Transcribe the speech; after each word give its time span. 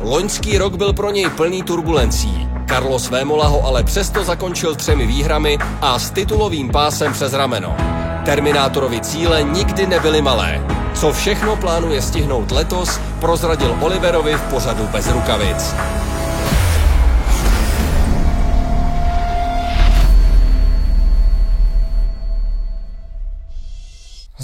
Loňský 0.00 0.58
rok 0.58 0.76
byl 0.76 0.92
pro 0.92 1.10
něj 1.10 1.30
plný 1.30 1.62
turbulencí. 1.62 2.48
Carlos 2.68 3.10
Vémola 3.10 3.46
ho 3.46 3.66
ale 3.66 3.84
přesto 3.84 4.24
zakončil 4.24 4.74
třemi 4.74 5.06
výhrami 5.06 5.58
a 5.80 5.98
s 5.98 6.10
titulovým 6.10 6.70
pásem 6.70 7.12
přes 7.12 7.32
rameno. 7.32 7.76
Terminátorovi 8.24 9.00
cíle 9.00 9.42
nikdy 9.42 9.86
nebyly 9.86 10.22
malé. 10.22 10.66
Co 10.94 11.12
všechno 11.12 11.56
plánuje 11.56 12.02
stihnout 12.02 12.50
letos, 12.50 13.00
prozradil 13.20 13.76
Oliverovi 13.80 14.34
v 14.34 14.42
pořadu 14.42 14.86
bez 14.92 15.08
rukavic. 15.10 15.74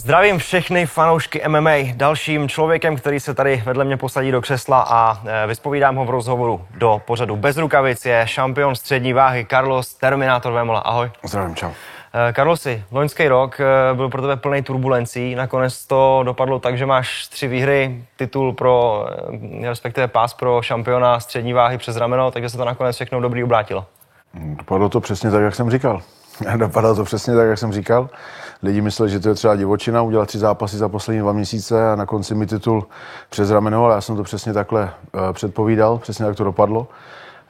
Zdravím 0.04 0.38
všechny 0.38 0.86
fanoušky 0.86 1.42
MMA. 1.48 1.70
Dalším 1.94 2.48
člověkem, 2.48 2.96
který 2.96 3.20
se 3.20 3.34
tady 3.34 3.62
vedle 3.66 3.84
mě 3.84 3.96
posadí 3.96 4.30
do 4.30 4.40
křesla 4.40 4.86
a 4.88 5.22
e, 5.26 5.46
vyspovídám 5.46 5.96
ho 5.96 6.04
v 6.04 6.10
rozhovoru 6.10 6.60
do 6.78 7.02
pořadu 7.06 7.36
bez 7.36 7.56
rukavic 7.56 8.04
je 8.04 8.22
šampion 8.28 8.74
střední 8.74 9.12
váhy 9.12 9.46
Carlos 9.50 9.94
Terminator 9.94 10.52
Vemola. 10.52 10.80
Ahoj. 10.80 11.10
Zdravím, 11.22 11.56
čau. 11.56 11.70
E, 12.28 12.32
Carlosi, 12.32 12.84
loňský 12.90 13.28
rok 13.28 13.60
e, 13.60 13.94
byl 13.94 14.08
pro 14.08 14.22
tebe 14.22 14.36
plný 14.36 14.62
turbulencí. 14.62 15.34
Nakonec 15.34 15.86
to 15.86 16.22
dopadlo 16.24 16.58
tak, 16.58 16.78
že 16.78 16.86
máš 16.86 17.26
tři 17.26 17.48
výhry, 17.48 18.04
titul 18.16 18.52
pro, 18.52 19.06
respektive 19.62 20.08
pás 20.08 20.34
pro 20.34 20.62
šampiona 20.62 21.20
střední 21.20 21.52
váhy 21.52 21.78
přes 21.78 21.96
rameno, 21.96 22.30
takže 22.30 22.50
se 22.50 22.56
to 22.56 22.64
nakonec 22.64 22.96
všechno 22.96 23.20
dobrý 23.20 23.44
obrátilo. 23.44 23.86
Dopadlo 24.34 24.88
to 24.88 25.00
přesně 25.00 25.30
tak, 25.30 25.42
jak 25.42 25.54
jsem 25.54 25.70
říkal. 25.70 26.02
Dopadlo 26.56 26.94
to 26.94 27.04
přesně 27.04 27.34
tak, 27.34 27.48
jak 27.48 27.58
jsem 27.58 27.72
říkal. 27.72 28.10
Lidi 28.62 28.80
mysleli, 28.80 29.10
že 29.10 29.20
to 29.20 29.28
je 29.28 29.34
třeba 29.34 29.56
divočina, 29.56 30.02
udělat 30.02 30.26
tři 30.28 30.38
zápasy 30.38 30.76
za 30.76 30.88
poslední 30.88 31.20
dva 31.20 31.32
měsíce 31.32 31.92
a 31.92 31.96
na 31.96 32.06
konci 32.06 32.34
mi 32.34 32.46
titul 32.46 32.86
přes 33.30 33.50
rameno, 33.50 33.84
ale 33.84 33.94
já 33.94 34.00
jsem 34.00 34.16
to 34.16 34.22
přesně 34.22 34.52
takhle 34.52 34.82
uh, 34.82 35.32
předpovídal, 35.32 35.98
přesně 35.98 36.26
tak 36.26 36.36
to 36.36 36.44
dopadlo. 36.44 36.88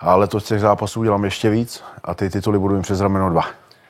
A 0.01 0.17
letos 0.17 0.45
těch 0.45 0.61
zápasů 0.61 1.01
udělám 1.01 1.25
ještě 1.25 1.51
víc 1.51 1.85
a 2.05 2.15
ty 2.15 2.31
tituly 2.31 2.59
budu 2.59 2.77
mít 2.77 2.83
přes 2.83 3.01
rameno 3.01 3.31
dva. 3.31 3.43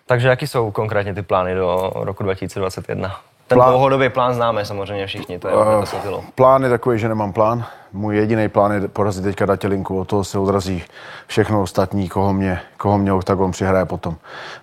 Takže 0.06 0.28
jaký 0.28 0.46
jsou 0.46 0.70
konkrétně 0.70 1.14
ty 1.14 1.22
plány 1.22 1.54
do 1.54 1.92
roku 1.94 2.22
2021? 2.22 3.16
Ten 3.46 3.58
plán... 3.58 3.68
dlouhodobý 3.68 4.08
plán 4.08 4.34
známe 4.34 4.64
samozřejmě 4.64 5.06
všichni, 5.06 5.38
to 5.38 5.48
je 5.48 5.54
uh, 5.54 5.84
to 6.02 6.24
Plán 6.34 6.62
je 6.62 6.70
takový, 6.70 6.98
že 6.98 7.08
nemám 7.08 7.32
plán. 7.32 7.64
Můj 7.92 8.16
jediný 8.16 8.48
plán 8.48 8.72
je 8.72 8.88
porazit 8.88 9.24
teďka 9.24 9.46
Datělinku, 9.46 10.00
od 10.00 10.08
toho 10.08 10.24
se 10.24 10.38
odrazí 10.38 10.84
všechno 11.26 11.62
ostatní, 11.62 12.08
koho 12.08 12.32
mě, 12.32 12.60
koho 12.76 12.98
mě 12.98 13.12
on 13.12 13.50
přihraje 13.50 13.84
potom. 13.84 14.16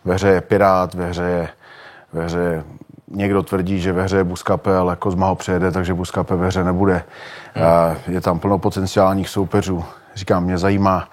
Ve 0.05 0.13
hře 0.13 0.27
je 0.27 0.41
Pirát, 0.41 0.93
ve 0.93 1.07
hře 1.07 1.23
je 1.23 1.49
ve 2.13 2.25
hře 2.25 2.63
někdo 3.07 3.43
tvrdí, 3.43 3.79
že 3.79 3.93
ve 3.93 4.03
hře 4.03 4.17
je 4.17 4.23
Buskape, 4.23 4.77
ale 4.77 4.95
Kozma 4.95 5.27
ho 5.27 5.35
přejede, 5.35 5.71
takže 5.71 5.93
Buskape 5.93 6.35
ve 6.35 6.47
hře 6.47 6.63
nebude. 6.63 7.03
Hmm. 7.55 7.97
Je 8.07 8.21
tam 8.21 8.39
plno 8.39 8.57
potenciálních 8.57 9.29
soupeřů. 9.29 9.85
Říkám, 10.15 10.43
mě 10.43 10.57
zajímá, 10.57 11.07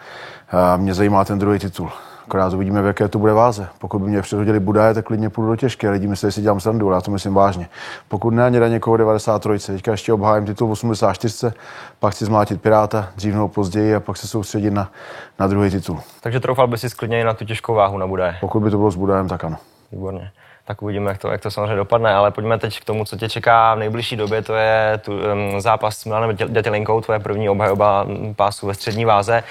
mě 0.76 0.94
zajímá 0.94 1.24
ten 1.24 1.38
druhý 1.38 1.58
titul. 1.58 1.90
Akorát 2.28 2.52
uvidíme, 2.52 2.82
v 2.82 2.86
jaké 2.86 3.08
to 3.08 3.18
bude 3.18 3.32
váze. 3.32 3.68
Pokud 3.78 3.98
by 3.98 4.08
mě 4.08 4.22
předhodili 4.22 4.60
Budaje, 4.60 4.94
tak 4.94 5.04
klidně 5.04 5.30
půjdu 5.30 5.48
do 5.48 5.56
těžké. 5.56 5.90
Lidi 5.90 6.06
myslí, 6.06 6.26
že 6.26 6.32
si 6.32 6.42
dělám 6.42 6.60
srandu, 6.60 6.86
ale 6.86 6.96
já 6.96 7.00
to 7.00 7.10
myslím 7.10 7.34
vážně. 7.34 7.68
Pokud 8.08 8.30
ne, 8.30 8.46
ani 8.46 8.60
někoho 8.68 8.96
93, 8.96 9.72
teďka 9.72 9.90
ještě 9.90 10.12
obhájím 10.12 10.46
titul 10.46 10.72
84, 10.72 11.52
pak 11.98 12.12
chci 12.12 12.24
zmlátit 12.24 12.62
Piráta, 12.62 13.08
dřív 13.16 13.34
nebo 13.34 13.48
později 13.48 13.94
a 13.94 14.00
pak 14.00 14.16
se 14.16 14.28
soustředit 14.28 14.70
na, 14.70 14.90
na 15.38 15.46
druhý 15.46 15.70
titul. 15.70 16.00
Takže 16.20 16.40
troufal 16.40 16.66
by 16.66 16.78
si 16.78 16.90
sklidně 16.90 17.20
i 17.20 17.24
na 17.24 17.34
tu 17.34 17.44
těžkou 17.44 17.74
váhu 17.74 17.98
na 17.98 18.06
Budaje. 18.06 18.36
Pokud 18.40 18.60
by 18.60 18.70
to 18.70 18.76
bylo 18.76 18.90
s 18.90 18.96
Budajem, 18.96 19.28
tak 19.28 19.44
ano. 19.44 19.56
Výborně 19.92 20.30
tak 20.68 20.82
uvidíme, 20.82 21.10
jak 21.10 21.18
to, 21.18 21.28
jak 21.28 21.40
to 21.40 21.50
samozřejmě 21.50 21.76
dopadne. 21.76 22.14
Ale 22.14 22.30
pojďme 22.30 22.58
teď 22.58 22.80
k 22.80 22.84
tomu, 22.84 23.04
co 23.04 23.16
tě 23.16 23.28
čeká 23.28 23.74
v 23.74 23.78
nejbližší 23.78 24.16
době. 24.16 24.42
To 24.42 24.54
je 24.54 25.00
tu, 25.04 25.12
um, 25.12 25.60
zápas 25.60 25.96
s 25.96 26.04
Milanem 26.04 26.36
Dětělinkou, 26.36 27.00
tvoje 27.00 27.18
první 27.18 27.48
obhajoba 27.48 28.06
pásu 28.36 28.66
ve 28.66 28.74
střední 28.74 29.04
váze. 29.04 29.42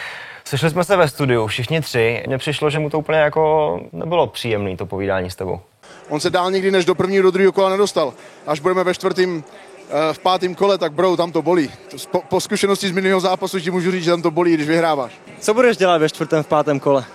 Sešli 0.47 0.69
jsme 0.69 0.83
se 0.83 0.95
ve 0.95 1.07
studiu, 1.07 1.47
všichni 1.47 1.81
tři. 1.81 2.23
Mně 2.27 2.37
přišlo, 2.37 2.69
že 2.69 2.79
mu 2.79 2.89
to 2.89 2.99
úplně 2.99 3.19
jako 3.19 3.81
nebylo 3.91 4.27
příjemné 4.27 4.77
to 4.77 4.85
povídání 4.85 5.29
s 5.29 5.35
tebou. 5.35 5.59
On 6.09 6.19
se 6.19 6.29
dál 6.29 6.51
nikdy 6.51 6.71
než 6.71 6.85
do 6.85 6.95
prvního, 6.95 7.23
do 7.23 7.31
druhého 7.31 7.51
kola 7.51 7.69
nedostal. 7.69 8.13
Až 8.45 8.59
budeme 8.59 8.83
ve 8.83 8.93
čtvrtém, 8.93 9.43
eh, 9.89 10.13
v 10.13 10.19
pátém 10.19 10.55
kole, 10.55 10.77
tak 10.77 10.93
bro, 10.93 11.17
tam 11.17 11.31
to 11.31 11.41
bolí. 11.41 11.71
Po, 12.11 12.21
po 12.21 12.41
zkušenosti 12.41 12.87
z 12.87 12.91
minulého 12.91 13.19
zápasu 13.19 13.59
ti 13.59 13.71
můžu 13.71 13.91
říct, 13.91 14.03
že 14.03 14.11
tam 14.11 14.21
to 14.21 14.31
bolí, 14.31 14.53
když 14.53 14.67
vyhráváš. 14.67 15.11
Co 15.39 15.53
budeš 15.53 15.77
dělat 15.77 15.97
ve 15.97 16.09
čtvrtém, 16.09 16.43
v 16.43 16.47
pátém 16.47 16.79
kole? 16.79 17.05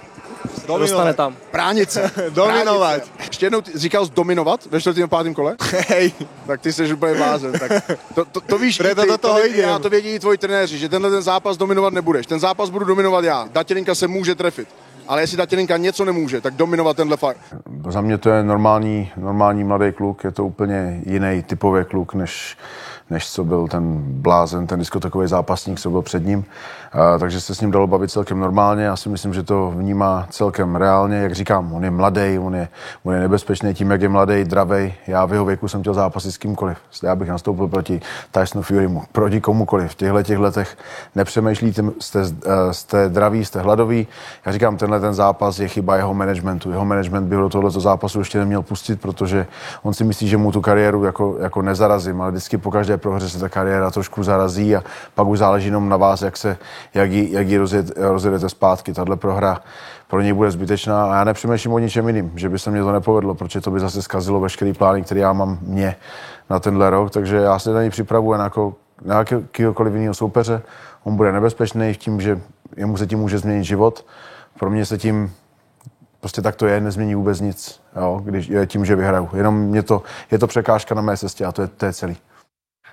Dominovat. 0.67 0.81
Dostane 0.91 1.15
tam. 1.15 1.37
Bránit 1.53 1.91
se. 1.91 2.11
dominovat. 2.31 3.03
Ještě 3.27 3.47
jednou 3.47 3.63
říkal 3.75 4.07
jsi 4.07 4.13
dominovat 4.13 4.67
ve 4.67 4.81
čtvrtém 4.81 5.09
pátém 5.09 5.35
kole? 5.35 5.57
Hej. 5.89 6.13
Tak 6.47 6.61
ty 6.61 6.73
jsi 6.73 6.95
úplně 6.95 7.15
blázen. 7.15 7.53
Tak 7.53 7.73
to, 8.15 8.25
to, 8.25 8.41
to 8.41 8.59
víš, 8.59 8.79
ty, 8.79 8.95
to, 8.95 9.19
toho 9.19 9.41
to, 9.41 9.47
já 9.47 9.79
to 9.79 9.91
vědí 9.91 10.09
i 10.09 10.19
tvoji 10.19 10.39
trenéři, 10.39 10.79
že 10.79 10.89
tenhle 10.89 11.11
ten 11.11 11.23
zápas 11.23 11.57
dominovat 11.57 11.93
nebudeš. 11.93 12.27
Ten 12.27 12.41
zápas 12.41 12.71
budu 12.71 12.85
dominovat 12.85 13.25
já. 13.25 13.49
Datělinka 13.53 13.95
se 13.95 14.09
může 14.09 14.35
trefit. 14.35 14.69
Ale 15.09 15.21
jestli 15.21 15.37
Datělinka 15.37 15.77
něco 15.77 16.05
nemůže, 16.05 16.41
tak 16.41 16.55
dominovat 16.55 16.97
tenhle 16.97 17.17
fakt. 17.17 17.39
Za 17.89 18.01
mě 18.01 18.19
to 18.19 18.31
je 18.31 18.43
normální, 18.43 19.11
normální 19.17 19.65
mladý 19.65 19.93
kluk, 19.93 20.25
je 20.25 20.31
to 20.31 20.45
úplně 20.45 21.03
jiný 21.07 21.43
typový 21.43 21.85
kluk, 21.85 22.15
než, 22.15 22.57
než 23.13 23.31
co 23.31 23.45
byl 23.45 23.69
ten 23.69 24.03
blázen, 24.05 24.67
ten 24.67 24.79
diskotekový 24.79 25.29
zápasník, 25.29 25.81
co 25.81 25.91
byl 25.91 26.03
před 26.03 26.27
ním 26.27 26.45
takže 27.19 27.41
se 27.41 27.55
s 27.55 27.61
ním 27.61 27.71
dalo 27.71 27.87
bavit 27.87 28.11
celkem 28.11 28.41
normálně. 28.41 28.85
Já 28.85 28.97
si 28.97 29.09
myslím, 29.09 29.35
že 29.35 29.43
to 29.43 29.73
vnímá 29.77 30.27
celkem 30.31 30.77
reálně. 30.77 31.17
Jak 31.17 31.35
říkám, 31.35 31.73
on 31.73 31.85
je 31.85 31.91
mladý, 31.91 32.39
on 32.39 32.55
je, 32.55 32.69
on 33.05 33.15
je 33.15 33.21
nebezpečný 33.21 33.75
tím, 33.75 33.91
jak 33.91 34.03
je 34.03 34.09
mladý, 34.09 34.45
dravej. 34.45 34.95
Já 35.07 35.25
v 35.25 35.33
jeho 35.33 35.45
věku 35.45 35.69
jsem 35.69 35.81
chtěl 35.81 35.95
zápasit 35.95 36.33
s 36.33 36.39
kýmkoliv. 36.39 36.79
Já 37.03 37.17
bych 37.17 37.29
nastoupil 37.29 37.69
proti 37.69 38.01
Tysonu 38.31 38.63
Furymu, 38.63 39.03
proti 39.13 39.41
komukoliv. 39.41 39.91
V 39.91 39.95
těchto 39.95 40.23
těch 40.23 40.39
letech 40.39 40.79
nepřemýšlíte, 41.15 41.85
jste, 42.01 42.21
eh, 42.21 42.75
jste 42.75 43.09
draví, 43.09 43.45
jste 43.45 43.61
hladoví. 43.61 44.07
Já 44.47 44.53
říkám, 44.53 44.77
tenhle 44.77 45.01
ten 45.01 45.15
zápas 45.15 45.59
je 45.59 45.69
chyba 45.69 45.97
jeho 45.97 46.15
managementu. 46.15 46.71
Jeho 46.71 46.85
management 46.85 47.29
by 47.29 47.37
ho 47.37 47.43
do 47.43 47.49
tohoto 47.49 47.81
zápasu 47.81 48.19
ještě 48.19 48.39
neměl 48.39 48.63
pustit, 48.63 49.01
protože 49.01 49.47
on 49.83 49.95
si 49.95 50.05
myslí, 50.05 50.29
že 50.29 50.37
mu 50.37 50.53
tu 50.53 50.61
kariéru 50.61 51.05
jako, 51.05 51.37
jako 51.39 51.63
nezarazím, 51.63 52.21
ale 52.21 52.31
vždycky 52.31 52.59
po 52.59 52.71
každé 52.71 52.97
prohře 53.03 53.29
se 53.29 53.39
ta 53.39 53.49
kariéra 53.49 53.91
trošku 53.91 54.23
zarazí 54.23 54.77
a 54.77 54.83
pak 55.15 55.27
už 55.27 55.39
záleží 55.39 55.67
jenom 55.67 55.89
na 55.89 55.97
vás, 55.97 56.23
jak 56.23 56.37
se, 56.37 56.57
jak 56.95 57.11
ji, 57.11 57.33
jak 57.33 57.49
ji 57.49 57.59
rozjet, 57.59 57.93
rozjedete 57.97 58.49
zpátky. 58.49 58.93
Tahle 58.93 59.17
prohra 59.17 59.61
pro 60.09 60.21
něj 60.21 60.33
bude 60.33 60.51
zbytečná 60.51 61.05
a 61.05 61.15
já 61.15 61.25
nepřemýšlím 61.25 61.73
o 61.73 61.79
ničem 61.79 62.07
jiným, 62.07 62.33
že 62.35 62.49
by 62.49 62.59
se 62.59 62.71
mě 62.71 62.83
to 62.83 62.93
nepovedlo, 62.93 63.35
protože 63.35 63.61
to 63.61 63.71
by 63.71 63.81
zase 63.81 64.03
zkazilo 64.03 64.41
veškerý 64.41 64.73
plány, 64.73 65.03
který 65.03 65.21
já 65.21 65.33
mám 65.33 65.59
mě 65.63 65.97
na 66.51 66.61
tenhle 66.61 66.91
rok, 66.91 67.11
takže 67.11 67.37
já 67.37 67.59
se 67.59 67.73
na 67.73 67.81
něj 67.81 67.91
připravuji 67.91 68.39
na, 68.39 68.45
jako, 68.45 68.75
na 69.05 69.19
jakýkoliv 69.19 69.95
jiného 69.95 70.15
soupeře. 70.15 70.63
On 71.05 71.17
bude 71.17 71.33
nebezpečný 71.33 71.95
v 71.95 71.97
tím, 71.97 72.21
že 72.21 72.41
jemu 72.77 72.97
se 72.97 73.07
tím 73.07 73.19
může 73.19 73.39
změnit 73.39 73.65
život. 73.65 74.07
Pro 74.59 74.71
mě 74.71 74.87
se 74.87 74.99
tím 74.99 75.33
prostě 76.23 76.43
tak 76.43 76.57
to 76.57 76.67
je, 76.67 76.81
nezmění 76.81 77.15
vůbec 77.15 77.41
nic, 77.41 77.81
jo, 77.97 78.21
když, 78.25 78.51
tím, 78.67 78.85
že 78.85 78.97
vyhraju. 78.97 79.29
Jenom 79.37 79.61
mě 79.61 79.83
to, 79.83 80.03
je 80.31 80.39
to 80.39 80.47
překážka 80.47 80.95
na 80.95 81.03
mé 81.03 81.17
cestě 81.17 81.45
a 81.45 81.53
to 81.53 81.63
je, 81.63 81.69
to 81.69 81.87
je 81.87 81.93
celý. 81.93 82.17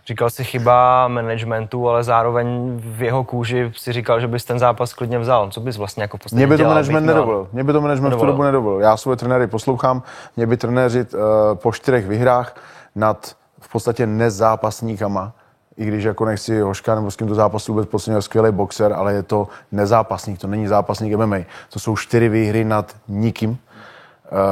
Říkal 0.09 0.29
si 0.29 0.43
chyba 0.43 1.07
managementu, 1.07 1.89
ale 1.89 2.03
zároveň 2.03 2.77
v 2.77 3.03
jeho 3.03 3.23
kůži 3.23 3.71
si 3.77 3.93
říkal, 3.93 4.19
že 4.19 4.27
bys 4.27 4.45
ten 4.45 4.59
zápas 4.59 4.93
klidně 4.93 5.19
vzal. 5.19 5.51
Co 5.51 5.59
bys 5.59 5.77
vlastně 5.77 6.03
jako 6.03 6.17
Mě 6.31 6.47
by 6.47 6.57
to 6.57 6.63
management 6.63 7.05
nedovolil. 7.05 7.47
Mě 7.53 7.63
by 7.63 7.73
to 7.73 7.81
management 7.81 8.13
v 8.13 8.19
tu 8.19 8.25
dobu 8.25 8.43
nedovolil. 8.43 8.81
Já 8.81 8.97
svoje 8.97 9.17
trenéry 9.17 9.47
poslouchám. 9.47 10.03
Mě 10.37 10.47
by 10.47 10.57
trenéři 10.57 10.99
uh, 10.99 11.19
po 11.53 11.71
čtyřech 11.71 12.07
vyhrách 12.07 12.55
nad 12.95 13.35
v 13.61 13.71
podstatě 13.71 14.07
nezápasníkama, 14.07 15.31
i 15.77 15.85
když 15.85 16.03
jako 16.03 16.25
nechci 16.25 16.61
Hoška 16.61 16.95
nebo 16.95 17.11
s 17.11 17.15
kým 17.15 17.27
to 17.27 17.35
zápasu 17.35 17.73
vůbec 17.73 17.89
podceňovat, 17.89 18.21
skvělý 18.21 18.51
boxer, 18.51 18.93
ale 18.93 19.13
je 19.13 19.23
to 19.23 19.47
nezápasník, 19.71 20.39
to 20.39 20.47
není 20.47 20.67
zápasník 20.67 21.15
MMA. 21.15 21.37
To 21.73 21.79
jsou 21.79 21.97
čtyři 21.97 22.29
výhry 22.29 22.63
nad 22.63 22.95
nikým 23.07 23.57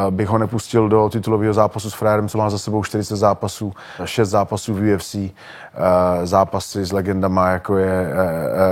bych 0.10 0.28
ho 0.28 0.38
nepustil 0.38 0.90
do 0.90 1.10
titulového 1.10 1.54
zápasu 1.54 1.90
s 1.90 1.94
Frajerem, 1.94 2.30
co 2.30 2.38
má 2.38 2.50
za 2.50 2.58
sebou 2.58 2.84
40 2.84 3.16
zápasů, 3.16 3.74
6 4.06 4.30
zápasů 4.30 4.74
v 4.74 4.94
UFC, 4.94 5.16
eh, 5.16 6.28
zápasy 6.28 6.86
s 6.86 6.92
legendama, 6.92 7.50
jako 7.50 7.78
je 7.78 8.08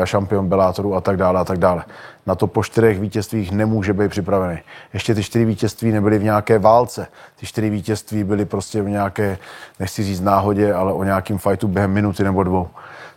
eh, 0.02 0.06
šampion 0.06 0.48
Bellátoru 0.48 0.96
a 0.96 1.02
tak 1.02 1.18
dále 1.18 1.40
a 1.40 1.44
tak 1.44 1.58
dále. 1.58 1.84
Na 2.26 2.36
to 2.36 2.48
po 2.48 2.64
čtyřech 2.64 3.00
vítězstvích 3.00 3.52
nemůže 3.52 3.94
být 3.94 4.10
připravený. 4.10 4.60
Ještě 4.94 5.16
ty 5.16 5.24
čtyři 5.24 5.46
vítězství 5.46 5.92
nebyly 5.92 6.20
v 6.20 6.24
nějaké 6.24 6.60
válce. 6.60 7.08
Ty 7.36 7.46
čtyři 7.46 7.70
vítězství 7.70 8.24
byly 8.24 8.46
prostě 8.46 8.82
v 8.82 8.90
nějaké, 8.90 9.38
nechci 9.80 10.04
říct 10.04 10.22
náhodě, 10.22 10.74
ale 10.74 10.94
o 10.94 11.04
nějakým 11.04 11.38
fightu 11.38 11.68
během 11.68 11.92
minuty 11.92 12.24
nebo 12.24 12.44
dvou. 12.44 12.68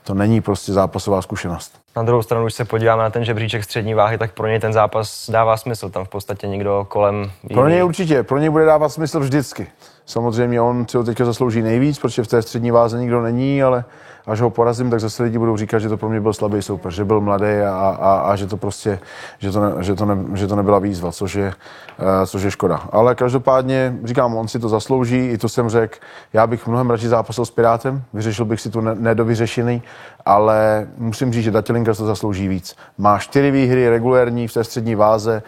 To 0.08 0.14
není 0.14 0.40
prostě 0.40 0.72
zápasová 0.72 1.22
zkušenost. 1.22 1.80
Na 1.96 2.02
druhou 2.02 2.22
stranu, 2.22 2.44
když 2.44 2.54
se 2.54 2.64
podíváme 2.64 3.02
na 3.02 3.10
ten 3.10 3.24
žebříček 3.24 3.64
střední 3.64 3.94
váhy, 3.94 4.18
tak 4.18 4.32
pro 4.32 4.46
něj 4.46 4.60
ten 4.60 4.72
zápas 4.72 5.30
dává 5.30 5.56
smysl. 5.56 5.88
Tam 5.90 6.04
v 6.04 6.08
podstatě 6.08 6.46
nikdo 6.46 6.86
kolem... 6.88 7.30
Pro 7.54 7.68
něj 7.68 7.84
určitě, 7.84 8.22
pro 8.22 8.38
něj 8.38 8.50
bude 8.50 8.64
dávat 8.64 8.88
smysl 8.88 9.20
vždycky. 9.20 9.66
Samozřejmě 10.08 10.60
on 10.60 10.86
si 10.88 10.96
ho 10.96 11.04
teďka 11.04 11.24
zaslouží 11.24 11.62
nejvíc, 11.62 11.98
protože 11.98 12.22
v 12.22 12.26
té 12.26 12.42
střední 12.42 12.70
váze 12.70 12.98
nikdo 12.98 13.22
není, 13.22 13.62
ale 13.62 13.84
až 14.26 14.40
ho 14.40 14.50
porazím, 14.50 14.90
tak 14.90 15.00
zase 15.00 15.22
lidi 15.22 15.38
budou 15.38 15.56
říkat, 15.56 15.78
že 15.78 15.88
to 15.88 15.96
pro 15.96 16.08
mě 16.08 16.20
byl 16.20 16.32
slabý 16.32 16.62
soupeř, 16.62 16.94
že 16.94 17.04
byl 17.04 17.20
mladý 17.20 17.44
a, 17.44 17.96
a, 18.00 18.20
a 18.20 18.36
že 18.36 18.46
to 18.46 18.56
prostě, 18.56 18.98
že 19.38 19.52
to, 19.52 19.60
ne, 19.60 19.84
že, 19.84 19.94
to 19.94 20.04
ne, 20.04 20.16
že 20.34 20.46
to 20.46 20.56
nebyla 20.56 20.78
výzva, 20.78 21.12
což 21.12 21.34
je, 21.34 21.46
uh, 21.46 22.04
což 22.26 22.42
je 22.42 22.50
škoda. 22.50 22.80
Ale 22.92 23.14
každopádně, 23.14 23.98
říkám, 24.04 24.36
on 24.36 24.48
si 24.48 24.58
to 24.58 24.68
zaslouží, 24.68 25.26
i 25.26 25.38
to 25.38 25.48
jsem 25.48 25.68
řekl, 25.68 25.98
já 26.32 26.46
bych 26.46 26.66
mnohem 26.66 26.90
radši 26.90 27.08
zápasil 27.08 27.44
s 27.44 27.50
Pirátem, 27.50 28.02
vyřešil 28.12 28.44
bych 28.44 28.60
si 28.60 28.70
tu 28.70 28.80
ne- 28.80 28.94
nedovyřešený, 28.94 29.82
ale 30.24 30.86
musím 30.98 31.32
říct, 31.32 31.44
že 31.44 31.50
Datelinka 31.50 31.94
to 31.94 32.06
zaslouží 32.06 32.48
víc. 32.48 32.76
Má 32.98 33.18
čtyři 33.18 33.50
výhry 33.50 33.88
regulérní 33.88 34.48
v 34.48 34.54
té 34.54 34.64
střední 34.64 34.94
váze, 34.94 35.42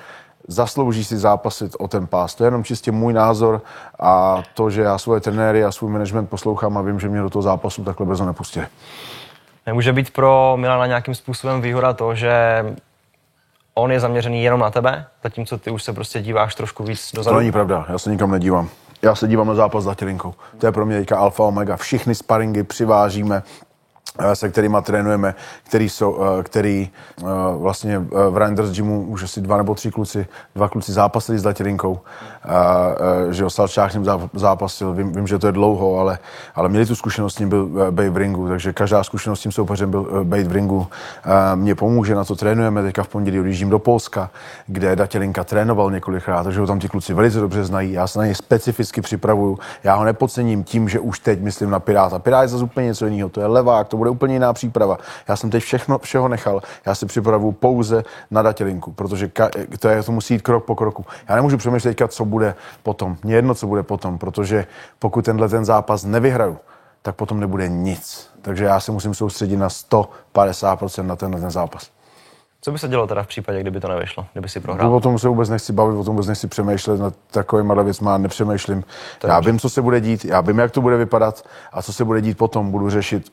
zaslouží 0.49 1.05
si 1.05 1.19
zápasit 1.19 1.77
o 1.79 1.89
ten 1.89 2.07
pás. 2.07 2.35
To 2.35 2.45
je 2.45 2.47
jenom 2.47 2.65
čistě 2.65 2.93
můj 2.93 3.13
názor 3.13 3.63
a 4.01 4.43
to, 4.55 4.71
že 4.71 4.83
já 4.83 4.99
svoje 4.99 5.21
trenéry 5.21 5.65
a 5.65 5.73
svůj 5.73 5.91
management 5.93 6.27
poslouchám 6.27 6.79
a 6.79 6.83
vím, 6.83 7.01
že 7.01 7.09
mě 7.09 7.21
do 7.21 7.31
toho 7.31 7.43
zápasu 7.43 7.85
takhle 7.85 8.07
brzo 8.07 8.27
nepustili. 8.27 8.67
Nemůže 9.67 9.93
být 9.93 10.11
pro 10.11 10.55
Milana 10.57 10.87
nějakým 10.87 11.15
způsobem 11.15 11.61
výhoda 11.61 11.93
to, 11.93 12.15
že 12.15 12.65
on 13.75 13.93
je 13.93 14.01
zaměřený 14.01 14.43
jenom 14.45 14.61
na 14.61 14.71
tebe, 14.71 15.07
zatímco 15.23 15.59
ty 15.59 15.71
už 15.71 15.83
se 15.83 15.93
prostě 15.93 16.21
díváš 16.23 16.55
trošku 16.55 16.85
víc 16.85 17.11
To 17.11 17.17
dozadu. 17.17 17.39
není 17.39 17.53
pravda, 17.53 17.87
já 17.89 17.99
se 17.99 18.11
nikam 18.11 18.31
nedívám. 18.31 18.69
Já 19.03 19.15
se 19.15 19.29
dívám 19.29 19.47
na 19.47 19.55
zápas 19.55 19.83
s 19.85 19.87
Datilinkou. 19.87 20.35
To 20.59 20.67
je 20.67 20.73
pro 20.73 20.87
mě 20.87 20.99
teďka 20.99 21.19
alfa 21.19 21.43
omega. 21.45 21.77
Všichni 21.77 22.15
sparingy 22.15 22.63
přivážíme, 22.63 23.43
se 24.35 24.49
kterými 24.49 24.77
trénujeme, 24.83 25.35
který, 25.65 25.89
jsou, 25.89 26.19
eh, 26.23 26.43
který 26.43 26.91
eh, 27.19 27.25
vlastně 27.57 27.99
v 28.31 28.37
Reinders 28.37 28.71
Gymu 28.71 29.03
už 29.07 29.23
asi 29.23 29.41
dva 29.41 29.57
nebo 29.57 29.75
tři 29.75 29.91
kluci, 29.91 30.27
dva 30.55 30.69
kluci 30.69 30.93
zápasili 30.93 31.39
s 31.39 31.43
Datilinkou, 31.43 32.01
že 33.31 33.43
jo, 33.43 33.51
Salčák 33.51 33.95
ním 33.95 34.05
záp- 34.05 34.29
zápasil, 34.35 34.93
vím, 34.95 35.13
vím, 35.13 35.27
že 35.27 35.39
to 35.39 35.47
je 35.47 35.53
dlouho, 35.53 35.99
ale, 35.99 36.19
ale 36.55 36.69
měli 36.69 36.87
tu 36.87 36.95
zkušenost 36.97 37.35
s 37.35 37.39
ním 37.39 37.49
byl 37.49 37.69
být 37.91 38.09
v 38.09 38.17
ringu, 38.17 38.49
takže 38.49 38.73
každá 38.73 39.05
zkušenost 39.05 39.41
s 39.41 39.43
tím 39.43 39.53
soupeřem 39.53 39.91
byl 39.91 40.09
eh, 40.21 40.25
být 40.25 40.47
v 40.47 40.53
ringu. 40.53 40.87
Eh, 41.25 41.57
Mě 41.57 41.75
pomůže, 41.75 42.15
na 42.15 42.25
to 42.25 42.37
trénujeme, 42.37 42.83
teďka 42.83 43.03
v 43.03 43.09
pondělí 43.09 43.41
odjíždím 43.41 43.71
do 43.71 43.79
Polska, 43.79 44.31
kde 44.67 44.97
Datilinka 44.97 45.45
trénoval 45.45 45.91
několikrát, 45.91 46.45
takže 46.45 46.61
ho 46.61 46.67
tam 46.67 46.79
ti 46.79 46.89
kluci 46.89 47.15
velice 47.15 47.41
dobře 47.41 47.65
znají, 47.65 47.93
já 47.93 48.07
se 48.07 48.19
na 48.19 48.25
něj 48.25 48.35
specificky 48.35 49.01
připravuju, 49.01 49.59
já 49.85 49.95
ho 49.95 50.05
nepodcením 50.05 50.65
tím, 50.65 50.89
že 50.89 51.01
už 51.01 51.19
teď 51.19 51.41
myslím 51.41 51.71
na 51.71 51.81
Piráta. 51.81 52.19
Pirát 52.19 52.43
je 52.43 52.49
zase 52.49 52.65
úplně 52.65 52.87
něco 52.87 53.07
jiného, 53.07 53.29
to 53.29 53.41
je 53.41 53.47
levák, 53.47 53.89
to 53.89 53.97
bude 54.01 54.11
úplně 54.11 54.35
jiná 54.35 54.53
příprava. 54.53 54.99
Já 55.29 55.37
jsem 55.37 55.51
teď 55.51 55.63
všechno, 55.63 55.99
všeho 55.99 56.29
nechal, 56.29 56.63
já 56.87 56.95
si 56.95 57.07
připravuju 57.07 57.53
pouze 57.53 58.05
na 58.31 58.43
Datilinku, 58.43 58.93
protože 58.93 59.29
ka, 59.29 59.51
to, 59.79 59.89
je, 59.89 60.03
to 60.03 60.13
musí 60.13 60.35
jít 60.35 60.43
krok 60.43 60.65
po 60.65 60.75
kroku. 60.75 61.05
Já 61.29 61.35
nemůžu 61.35 61.57
přemýšlet 61.57 61.91
teďka, 61.91 62.09
co 62.09 62.25
bude 62.25 62.55
potom. 62.83 63.17
Mně 63.25 63.35
jedno, 63.35 63.55
co 63.55 63.67
bude 63.67 63.83
potom, 63.83 64.19
protože 64.19 64.67
pokud 64.99 65.25
tenhle 65.25 65.49
ten 65.49 65.65
zápas 65.65 66.05
nevyhraju, 66.05 66.59
tak 67.03 67.15
potom 67.15 67.41
nebude 67.41 67.69
nic. 67.69 68.31
Takže 68.43 68.65
já 68.65 68.81
se 68.81 68.93
musím 68.93 69.15
soustředit 69.15 69.57
na 69.57 69.69
150% 69.69 71.07
na 71.07 71.17
tenhle 71.17 71.41
ten 71.41 71.51
zápas. 71.51 71.91
Co 72.63 72.73
by 72.73 72.79
se 72.79 72.89
dělo 72.89 73.07
teda 73.07 73.23
v 73.23 73.27
případě, 73.27 73.61
kdyby 73.61 73.81
to 73.81 73.89
nevyšlo, 73.89 74.27
kdyby 74.33 74.49
si 74.49 74.61
prohrál? 74.61 74.95
O 74.95 75.01
tom 75.01 75.19
se 75.19 75.29
vůbec 75.29 75.49
nechci 75.49 75.73
bavit, 75.73 75.97
o 75.97 76.05
tom 76.05 76.15
vůbec 76.15 76.27
nechci 76.27 76.47
přemýšlet, 76.49 77.01
nad 77.01 77.15
takovýma 77.31 77.83
věcma 77.83 78.19
nepřemýšlím. 78.19 78.85
Já 79.27 79.41
vím, 79.41 79.59
co 79.59 79.71
se 79.71 79.83
bude 79.83 80.01
dít, 80.01 80.25
já 80.25 80.41
vím, 80.41 80.59
jak 80.59 80.71
to 80.71 80.81
bude 80.81 80.97
vypadat 80.97 81.45
a 81.73 81.83
co 81.83 81.93
se 81.93 82.05
bude 82.05 82.21
dít 82.21 82.39
potom, 82.39 82.71
budu 82.71 82.91
řešit 82.91 83.33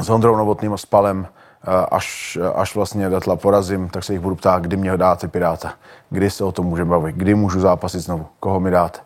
s 0.00 0.10
Ondrou 0.10 0.36
Novotným 0.36 0.72
a 0.72 0.76
s 0.76 0.86
Palem, 0.86 1.26
eh, 1.66 1.86
až, 1.90 2.38
až 2.54 2.74
vlastně 2.74 3.08
Datla 3.10 3.36
porazím, 3.36 3.88
tak 3.88 4.04
se 4.04 4.12
jich 4.12 4.20
budu 4.20 4.34
ptát, 4.34 4.62
kdy 4.62 4.76
mě 4.76 4.96
dáte 4.96 5.28
Piráta, 5.28 5.72
kdy 6.10 6.30
se 6.30 6.44
o 6.44 6.52
tom 6.52 6.66
můžeme 6.66 6.90
bavit, 6.90 7.16
kdy 7.16 7.34
můžu 7.34 7.60
zápasit 7.60 8.00
znovu, 8.00 8.26
koho 8.40 8.60
mi 8.60 8.70
dáte. 8.70 8.98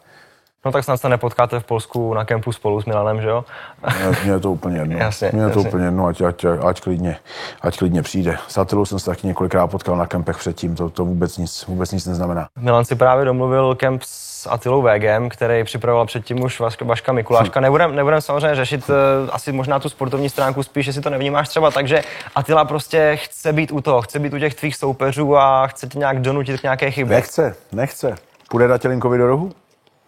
No 0.64 0.72
tak 0.72 0.84
snad 0.84 0.96
se 0.96 1.08
nepotkáte 1.08 1.60
v 1.60 1.64
Polsku 1.64 2.14
na 2.14 2.24
kempu 2.24 2.52
spolu 2.52 2.82
s 2.82 2.84
Milanem, 2.84 3.20
že 3.20 3.28
jo? 3.28 3.44
Mně- 4.22 4.32
je 4.32 4.40
to 4.40 4.52
úplně 4.52 4.78
jedno. 4.78 4.98
Jasně, 4.98 5.30
Mně 5.32 5.42
je 5.42 5.50
to 5.50 5.58
jasně. 5.58 5.68
úplně 5.68 5.84
jedno, 5.84 6.06
ať, 6.06 6.20
ať, 6.20 6.44
ať, 6.66 6.80
klidně, 6.80 7.16
ať 7.62 7.78
klidně 7.78 8.02
přijde. 8.02 8.36
S 8.48 8.58
Atilou 8.58 8.84
jsem 8.84 8.98
se 8.98 9.06
taky 9.06 9.26
několikrát 9.26 9.66
potkal 9.66 9.96
na 9.96 10.06
kempech 10.06 10.36
předtím, 10.36 10.74
to, 10.74 10.90
to 10.90 11.04
vůbec, 11.04 11.38
nic, 11.38 11.66
vůbec 11.66 11.92
nic 11.92 12.06
neznamená. 12.06 12.46
Milan 12.58 12.84
si 12.84 12.94
právě 12.94 13.24
domluvil 13.24 13.74
kemp 13.74 14.02
s 14.02 14.31
Atilou 14.50 14.82
Vegem, 14.82 15.28
který 15.28 15.64
připravoval 15.64 16.06
předtím 16.06 16.42
už 16.42 16.60
Vaška, 16.60 17.12
Mikuláška. 17.12 17.60
Nebudem, 17.60 17.96
nebudem 17.96 18.20
samozřejmě 18.20 18.54
řešit 18.54 18.88
uh, 18.88 18.94
asi 19.32 19.52
možná 19.52 19.78
tu 19.78 19.88
sportovní 19.88 20.28
stránku, 20.28 20.62
spíš, 20.62 20.86
že 20.86 20.92
si 20.92 21.00
to 21.00 21.10
nevnímáš 21.10 21.48
třeba 21.48 21.70
tak, 21.70 21.88
že 21.88 22.02
Atila 22.34 22.64
prostě 22.64 23.16
chce 23.16 23.52
být 23.52 23.72
u 23.72 23.80
toho, 23.80 24.02
chce 24.02 24.18
být 24.18 24.34
u 24.34 24.38
těch 24.38 24.54
tvých 24.54 24.76
soupeřů 24.76 25.36
a 25.36 25.66
chce 25.66 25.86
tě 25.86 25.98
nějak 25.98 26.20
donutit 26.20 26.60
k 26.60 26.62
nějaké 26.62 26.90
chybě. 26.90 27.16
Nechce, 27.16 27.54
nechce. 27.72 28.14
Půjde 28.50 28.68
Datelinkovi 28.68 29.18
do 29.18 29.26
rohu? 29.26 29.52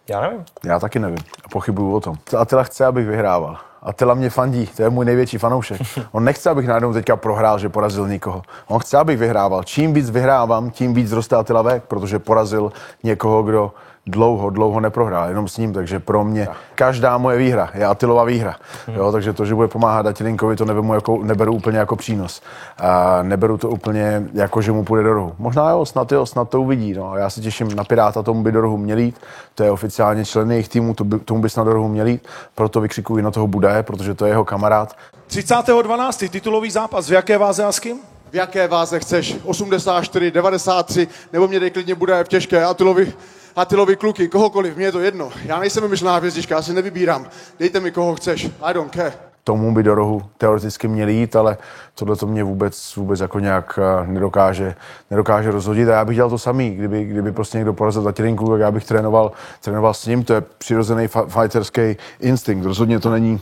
Já 0.09 0.21
nevím. 0.21 0.45
Já 0.65 0.79
taky 0.79 0.99
nevím. 0.99 1.17
Pochybuju 1.51 1.95
o 1.95 1.99
tom. 1.99 2.15
Atila 2.37 2.63
chce, 2.63 2.85
abych 2.85 3.07
vyhrával. 3.07 3.57
Atila 3.81 4.13
mě 4.13 4.29
fandí, 4.29 4.67
to 4.67 4.83
je 4.83 4.89
můj 4.89 5.05
největší 5.05 5.37
fanoušek. 5.37 5.81
On 6.11 6.23
nechce, 6.23 6.49
abych 6.49 6.67
najednou 6.67 6.93
teďka 6.93 7.15
prohrál, 7.15 7.59
že 7.59 7.69
porazil 7.69 8.07
někoho. 8.07 8.41
On 8.67 8.79
chce, 8.79 8.97
abych 8.97 9.17
vyhrával. 9.17 9.63
Čím 9.63 9.93
víc 9.93 10.09
vyhrávám, 10.09 10.71
tím 10.71 10.93
víc 10.93 11.11
roste 11.11 11.35
Atila 11.35 11.61
vek, 11.61 11.83
protože 11.83 12.19
porazil 12.19 12.71
někoho, 13.03 13.43
kdo 13.43 13.71
dlouho, 14.07 14.49
dlouho 14.49 14.79
neprohrál, 14.79 15.29
jenom 15.29 15.47
s 15.47 15.57
ním, 15.57 15.73
takže 15.73 15.99
pro 15.99 16.23
mě 16.23 16.47
každá 16.75 17.17
moje 17.17 17.37
výhra 17.37 17.69
je 17.73 17.85
Atilova 17.85 18.23
výhra. 18.23 18.55
Jo, 18.95 19.11
takže 19.11 19.33
to, 19.33 19.45
že 19.45 19.55
bude 19.55 19.67
pomáhat 19.67 20.05
Atilinkovi, 20.05 20.55
to 20.55 20.65
neberu, 20.65 20.93
jako, 20.93 21.23
neberu 21.23 21.53
úplně 21.53 21.77
jako 21.77 21.95
přínos. 21.95 22.41
A 22.77 23.23
neberu 23.23 23.57
to 23.57 23.69
úplně 23.69 24.23
jako, 24.33 24.61
že 24.61 24.71
mu 24.71 24.83
půjde 24.83 25.03
do 25.03 25.13
rohu. 25.13 25.35
Možná 25.39 25.69
jo, 25.69 25.85
snad 25.85 26.11
jo, 26.11 26.25
snad 26.25 26.49
to 26.49 26.61
uvidí. 26.61 26.93
No. 26.93 27.17
Já 27.17 27.29
se 27.29 27.41
těším 27.41 27.75
na 27.75 27.83
Piráta, 27.83 28.23
tomu 28.23 28.43
by 28.43 28.51
do 28.51 28.61
rohu 28.61 28.77
měl 28.77 28.97
jít. 28.97 29.19
To 29.55 29.63
je 29.63 29.71
oficiálně 29.71 30.25
člen 30.25 30.51
jejich 30.51 30.69
týmu, 30.69 30.93
to 30.93 31.03
by, 31.03 31.19
tomu 31.19 31.41
by 31.41 31.49
snad 31.49 31.63
do 31.63 31.73
rohu 31.73 31.87
měl 31.87 32.07
jít. 32.07 32.27
Proto 32.55 32.81
vykřikuji 32.81 33.23
na 33.23 33.31
toho 33.31 33.47
Budaje, 33.47 33.83
protože 33.83 34.13
to 34.13 34.25
je 34.25 34.31
jeho 34.31 34.45
kamarád. 34.45 34.95
30.12. 35.29 36.29
titulový 36.29 36.71
zápas. 36.71 37.09
V 37.09 37.13
jaké 37.13 37.37
váze 37.37 37.63
a 37.63 37.71
s 37.71 37.79
kým? 37.79 38.14
V 38.35 38.37
jaké 38.37 38.67
váze 38.67 38.99
chceš? 38.99 39.35
84, 39.43 40.31
93, 40.31 41.07
nebo 41.33 41.47
mě 41.47 41.59
dej 41.59 41.71
klidně 41.71 41.95
bude 41.95 42.23
v 42.23 42.27
těžké. 42.27 42.65
Atilovi, 42.65 43.13
Atilovi 43.55 43.95
kluky, 43.95 44.27
kohokoliv, 44.27 44.75
mně 44.75 44.85
je 44.85 44.91
to 44.91 44.99
jedno. 44.99 45.29
Já 45.45 45.59
nejsem 45.59 45.83
vymyšlená 45.83 46.17
hvězdička, 46.17 46.55
já 46.55 46.61
si 46.61 46.73
nevybírám. 46.73 47.27
Dejte 47.59 47.79
mi 47.79 47.91
koho 47.91 48.15
chceš. 48.15 48.49
I 48.61 48.73
don't 48.73 48.93
care. 48.93 49.13
Tomu 49.43 49.73
by 49.73 49.83
do 49.83 49.95
rohu 49.95 50.23
teoreticky 50.37 50.87
měl 50.87 51.09
jít, 51.09 51.35
ale 51.35 51.57
tohle 51.93 52.15
to 52.15 52.27
mě 52.27 52.43
vůbec, 52.43 52.95
vůbec 52.95 53.19
jako 53.19 53.39
nějak 53.39 53.79
eh, 53.81 54.07
nedokáže, 54.07 54.75
nedokáže 55.11 55.51
rozhodit. 55.51 55.89
A 55.89 55.93
já 55.93 56.05
bych 56.05 56.15
dělal 56.15 56.29
to 56.29 56.37
samý, 56.37 56.71
kdyby, 56.71 57.05
kdyby 57.05 57.31
prostě 57.31 57.57
někdo 57.57 57.73
porazil 57.73 58.01
Zatilinku, 58.01 58.51
tak 58.51 58.59
já 58.59 58.71
bych 58.71 58.85
trénoval, 58.85 59.31
trénoval 59.61 59.93
s 59.93 60.05
ním. 60.05 60.23
To 60.23 60.33
je 60.33 60.41
přirozený 60.41 61.07
fighterský 61.27 61.97
instinkt. 62.19 62.65
Rozhodně 62.65 62.99
to 62.99 63.09
není 63.09 63.41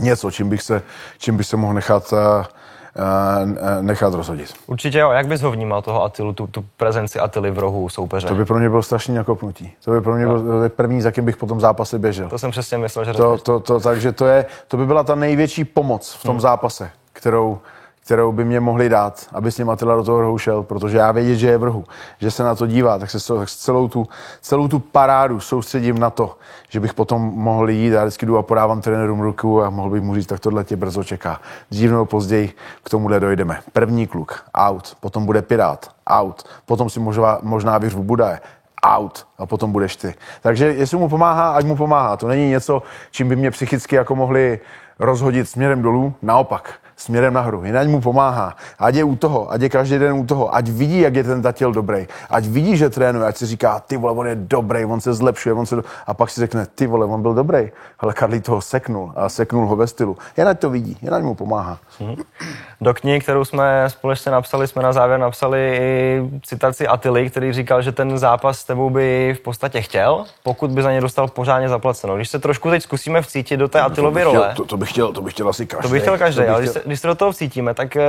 něco, 0.00 0.30
čím 0.30 0.48
bych 0.48 0.62
se, 0.62 0.82
čím 1.18 1.36
bych 1.36 1.46
se 1.46 1.56
mohl 1.56 1.74
nechat, 1.74 2.12
eh, 2.12 2.59
nechat 3.80 4.14
rozhodit. 4.14 4.54
Určitě 4.66 4.98
jo. 4.98 5.10
Jak 5.10 5.26
bys 5.26 5.40
ho 5.42 5.50
vnímal, 5.50 5.82
toho 5.82 6.04
Atilu, 6.04 6.32
tu, 6.32 6.46
tu 6.46 6.64
prezenci 6.76 7.20
Atily 7.20 7.50
v 7.50 7.58
rohu 7.58 7.88
soupeře? 7.88 8.28
To 8.28 8.34
by 8.34 8.44
pro 8.44 8.58
mě 8.58 8.68
bylo 8.70 8.82
strašně 8.82 9.14
nakopnutí. 9.14 9.72
To 9.84 9.90
by 9.90 10.00
pro 10.00 10.14
mě 10.14 10.26
bylo 10.26 10.42
to 10.42 10.62
je 10.62 10.68
první, 10.68 11.02
za 11.02 11.10
kým 11.10 11.24
bych 11.24 11.36
po 11.36 11.46
tom 11.46 11.60
zápase 11.60 11.98
běžel. 11.98 12.28
To 12.28 12.38
jsem 12.38 12.50
přesně 12.50 12.78
myslel, 12.78 13.04
že 13.04 13.12
To, 13.12 13.38
to, 13.38 13.60
to, 13.60 13.80
takže 13.80 14.12
to, 14.12 14.26
je, 14.26 14.46
to 14.68 14.76
by 14.76 14.86
byla 14.86 15.02
ta 15.04 15.14
největší 15.14 15.64
pomoc 15.64 16.12
v 16.12 16.22
tom 16.22 16.32
Hmm. 16.32 16.40
zápase, 16.40 16.90
kterou, 17.12 17.58
kterou 18.10 18.32
by 18.32 18.44
mě 18.44 18.60
mohli 18.60 18.88
dát, 18.88 19.26
aby 19.32 19.52
s 19.52 19.58
ním 19.58 19.70
Attila 19.70 19.96
do 19.96 20.04
toho 20.04 20.20
rohu 20.20 20.38
šel, 20.38 20.62
protože 20.62 20.98
já 20.98 21.12
vědět, 21.12 21.36
že 21.36 21.46
je 21.46 21.58
v 21.58 21.62
rohu, 21.62 21.84
že 22.18 22.30
se 22.30 22.42
na 22.42 22.54
to 22.54 22.66
dívá, 22.66 22.98
tak 22.98 23.10
se 23.10 23.34
tak 23.34 23.50
celou 23.50 23.88
tu, 23.88 24.08
celou 24.40 24.68
tu 24.68 24.78
parádu 24.78 25.40
soustředím 25.40 25.98
na 25.98 26.10
to, 26.10 26.36
že 26.68 26.80
bych 26.80 26.94
potom 26.94 27.22
mohl 27.22 27.70
jít, 27.70 27.90
já 27.90 28.04
vždycky 28.04 28.26
jdu 28.26 28.38
a 28.38 28.42
podávám 28.42 28.80
trenérům 28.80 29.20
ruku 29.20 29.62
a 29.62 29.70
mohl 29.70 29.90
bych 29.90 30.02
mu 30.02 30.14
říct, 30.14 30.26
tak 30.26 30.40
tohle 30.40 30.64
tě 30.64 30.76
brzo 30.76 31.04
čeká. 31.04 31.40
Dřív 31.70 31.90
nebo 31.90 32.06
později 32.06 32.52
k 32.82 32.90
tomuhle 32.90 33.20
dojdeme. 33.20 33.60
První 33.72 34.06
kluk, 34.06 34.44
out, 34.54 34.96
potom 35.00 35.26
bude 35.26 35.42
Pirát, 35.42 35.90
out, 36.06 36.42
potom 36.66 36.90
si 36.90 37.00
možná, 37.00 37.38
možná 37.42 37.78
vyřvu 37.78 38.02
Budaje, 38.02 38.40
out 38.84 39.26
a 39.38 39.46
potom 39.46 39.72
budeš 39.72 39.96
ty. 39.96 40.14
Takže 40.42 40.66
jestli 40.66 40.96
mu 40.96 41.08
pomáhá, 41.08 41.50
ať 41.50 41.64
mu 41.64 41.76
pomáhá. 41.76 42.16
To 42.16 42.28
není 42.28 42.48
něco, 42.48 42.82
čím 43.10 43.28
by 43.28 43.36
mě 43.36 43.50
psychicky 43.50 43.96
jako 43.96 44.16
mohli 44.16 44.60
rozhodit 44.98 45.48
směrem 45.48 45.82
dolů, 45.82 46.14
naopak, 46.22 46.74
směrem 47.00 47.34
nahoru. 47.34 47.64
Jinak 47.64 47.88
mu 47.88 48.00
pomáhá. 48.00 48.56
Ať 48.78 48.94
je 48.94 49.04
u 49.04 49.16
toho, 49.16 49.52
ať 49.52 49.60
je 49.62 49.68
každý 49.68 49.98
den 49.98 50.12
u 50.12 50.26
toho, 50.26 50.54
ať 50.54 50.68
vidí, 50.68 51.00
jak 51.00 51.14
je 51.14 51.24
ten 51.24 51.42
tatěl 51.42 51.72
dobrý, 51.72 52.06
ať 52.30 52.46
vidí, 52.46 52.76
že 52.76 52.90
trénuje, 52.90 53.26
ať 53.26 53.36
si 53.36 53.46
říká, 53.46 53.80
ty 53.86 53.96
vole, 53.96 54.12
on 54.12 54.26
je 54.26 54.34
dobrý, 54.34 54.84
on 54.84 55.00
se 55.00 55.14
zlepšuje, 55.14 55.52
on 55.52 55.66
se 55.66 55.76
do... 55.76 55.82
a 56.06 56.14
pak 56.14 56.30
si 56.30 56.40
řekne, 56.40 56.66
ty 56.74 56.86
vole, 56.86 57.06
on 57.06 57.22
byl 57.22 57.34
dobrý, 57.34 57.70
ale 57.98 58.12
Karlí 58.14 58.40
toho 58.40 58.60
seknul 58.60 59.12
a 59.16 59.28
seknul 59.28 59.66
ho 59.66 59.76
ve 59.76 59.86
stylu. 59.86 60.16
Jen 60.36 60.48
ať 60.48 60.58
to 60.58 60.70
vidí, 60.70 60.96
jen 61.02 61.14
ať 61.14 61.22
mu 61.22 61.34
pomáhá. 61.34 61.78
Do 62.80 62.94
knihy, 62.94 63.20
kterou 63.20 63.44
jsme 63.44 63.84
společně 63.88 64.32
napsali, 64.32 64.68
jsme 64.68 64.82
na 64.82 64.92
závěr 64.92 65.20
napsali 65.20 65.78
i 65.80 66.22
citaci 66.42 66.86
Atily, 66.88 67.30
který 67.30 67.52
říkal, 67.52 67.82
že 67.82 67.92
ten 67.92 68.18
zápas 68.18 68.58
s 68.58 68.64
tebou 68.64 68.90
by 68.90 69.34
v 69.38 69.40
podstatě 69.40 69.80
chtěl, 69.82 70.24
pokud 70.42 70.70
by 70.70 70.82
za 70.82 70.92
ně 70.92 71.00
dostal 71.00 71.28
pořádně 71.28 71.68
zaplaceno. 71.68 72.16
Když 72.16 72.28
se 72.28 72.38
trošku 72.38 72.70
teď 72.70 72.82
zkusíme 72.82 73.22
vcítit 73.22 73.60
do 73.60 73.68
té 73.68 73.80
Atilovy 73.80 74.14
bych 74.14 74.24
role, 74.24 74.52
to, 74.56 74.64
to, 74.64 74.76
bych 74.76 74.90
chtěl, 74.90 75.12
to 75.12 75.22
bych 75.22 75.34
chtěl 75.34 75.48
asi 75.48 75.66
každý. 75.66 75.82
to 75.82 75.92
by 75.92 76.00
chtěl 76.00 76.18
každý, 76.18 76.40
bych 76.40 76.50
ale 76.50 76.60
když 76.60 76.70
chtěl- 76.70 76.82
když 76.90 77.00
se 77.00 77.06
do 77.06 77.14
toho 77.14 77.32
vcítíme, 77.32 77.74
tak 77.74 77.96
eh, 77.96 78.08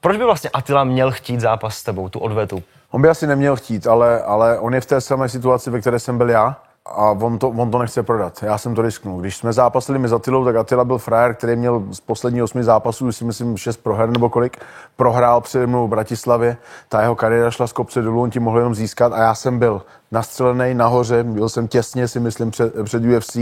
proč 0.00 0.16
by 0.16 0.24
vlastně 0.24 0.50
Atila 0.50 0.84
měl 0.84 1.10
chtít 1.10 1.40
zápas 1.40 1.78
s 1.78 1.82
tebou, 1.82 2.08
tu 2.08 2.18
odvetu? 2.18 2.62
On 2.90 3.02
by 3.02 3.08
asi 3.08 3.26
neměl 3.26 3.56
chtít, 3.56 3.86
ale, 3.86 4.22
ale 4.22 4.58
on 4.58 4.74
je 4.74 4.80
v 4.80 4.86
té 4.86 5.00
samé 5.00 5.28
situaci, 5.28 5.70
ve 5.70 5.80
které 5.80 5.98
jsem 5.98 6.18
byl 6.18 6.30
já. 6.30 6.56
A 6.88 7.10
on 7.10 7.38
to, 7.38 7.48
on 7.48 7.70
to 7.70 7.78
nechce 7.78 8.02
prodat. 8.02 8.42
Já 8.42 8.58
jsem 8.58 8.74
to 8.74 8.82
risknul. 8.82 9.20
Když 9.20 9.36
jsme 9.36 9.52
zápasili 9.52 9.98
my 9.98 10.08
za 10.08 10.16
Attilou, 10.16 10.44
tak 10.44 10.56
Attila 10.56 10.84
byl 10.84 10.98
frajer, 10.98 11.34
který 11.34 11.56
měl 11.56 11.82
z 11.90 12.00
posledních 12.00 12.42
osmi 12.42 12.64
zápasů, 12.64 13.12
si 13.12 13.24
myslím, 13.24 13.56
šest 13.56 13.76
proher 13.76 14.10
nebo 14.10 14.30
kolik, 14.30 14.56
prohrál 14.96 15.40
přede 15.40 15.66
mnou 15.66 15.86
v 15.86 15.90
Bratislavě, 15.90 16.56
ta 16.88 17.02
jeho 17.02 17.14
kariéra 17.14 17.50
šla 17.50 17.66
z 17.66 17.72
kopce 17.72 18.02
dolů, 18.02 18.22
on 18.22 18.30
ti 18.30 18.40
mohl 18.40 18.58
jenom 18.58 18.74
získat 18.74 19.12
a 19.12 19.22
já 19.22 19.34
jsem 19.34 19.58
byl 19.58 19.82
nastřelený 20.12 20.74
nahoře, 20.74 21.24
byl 21.24 21.48
jsem 21.48 21.68
těsně, 21.68 22.08
si 22.08 22.20
myslím, 22.20 22.50
před, 22.50 22.74
před 22.84 23.02
UFC, 23.04 23.36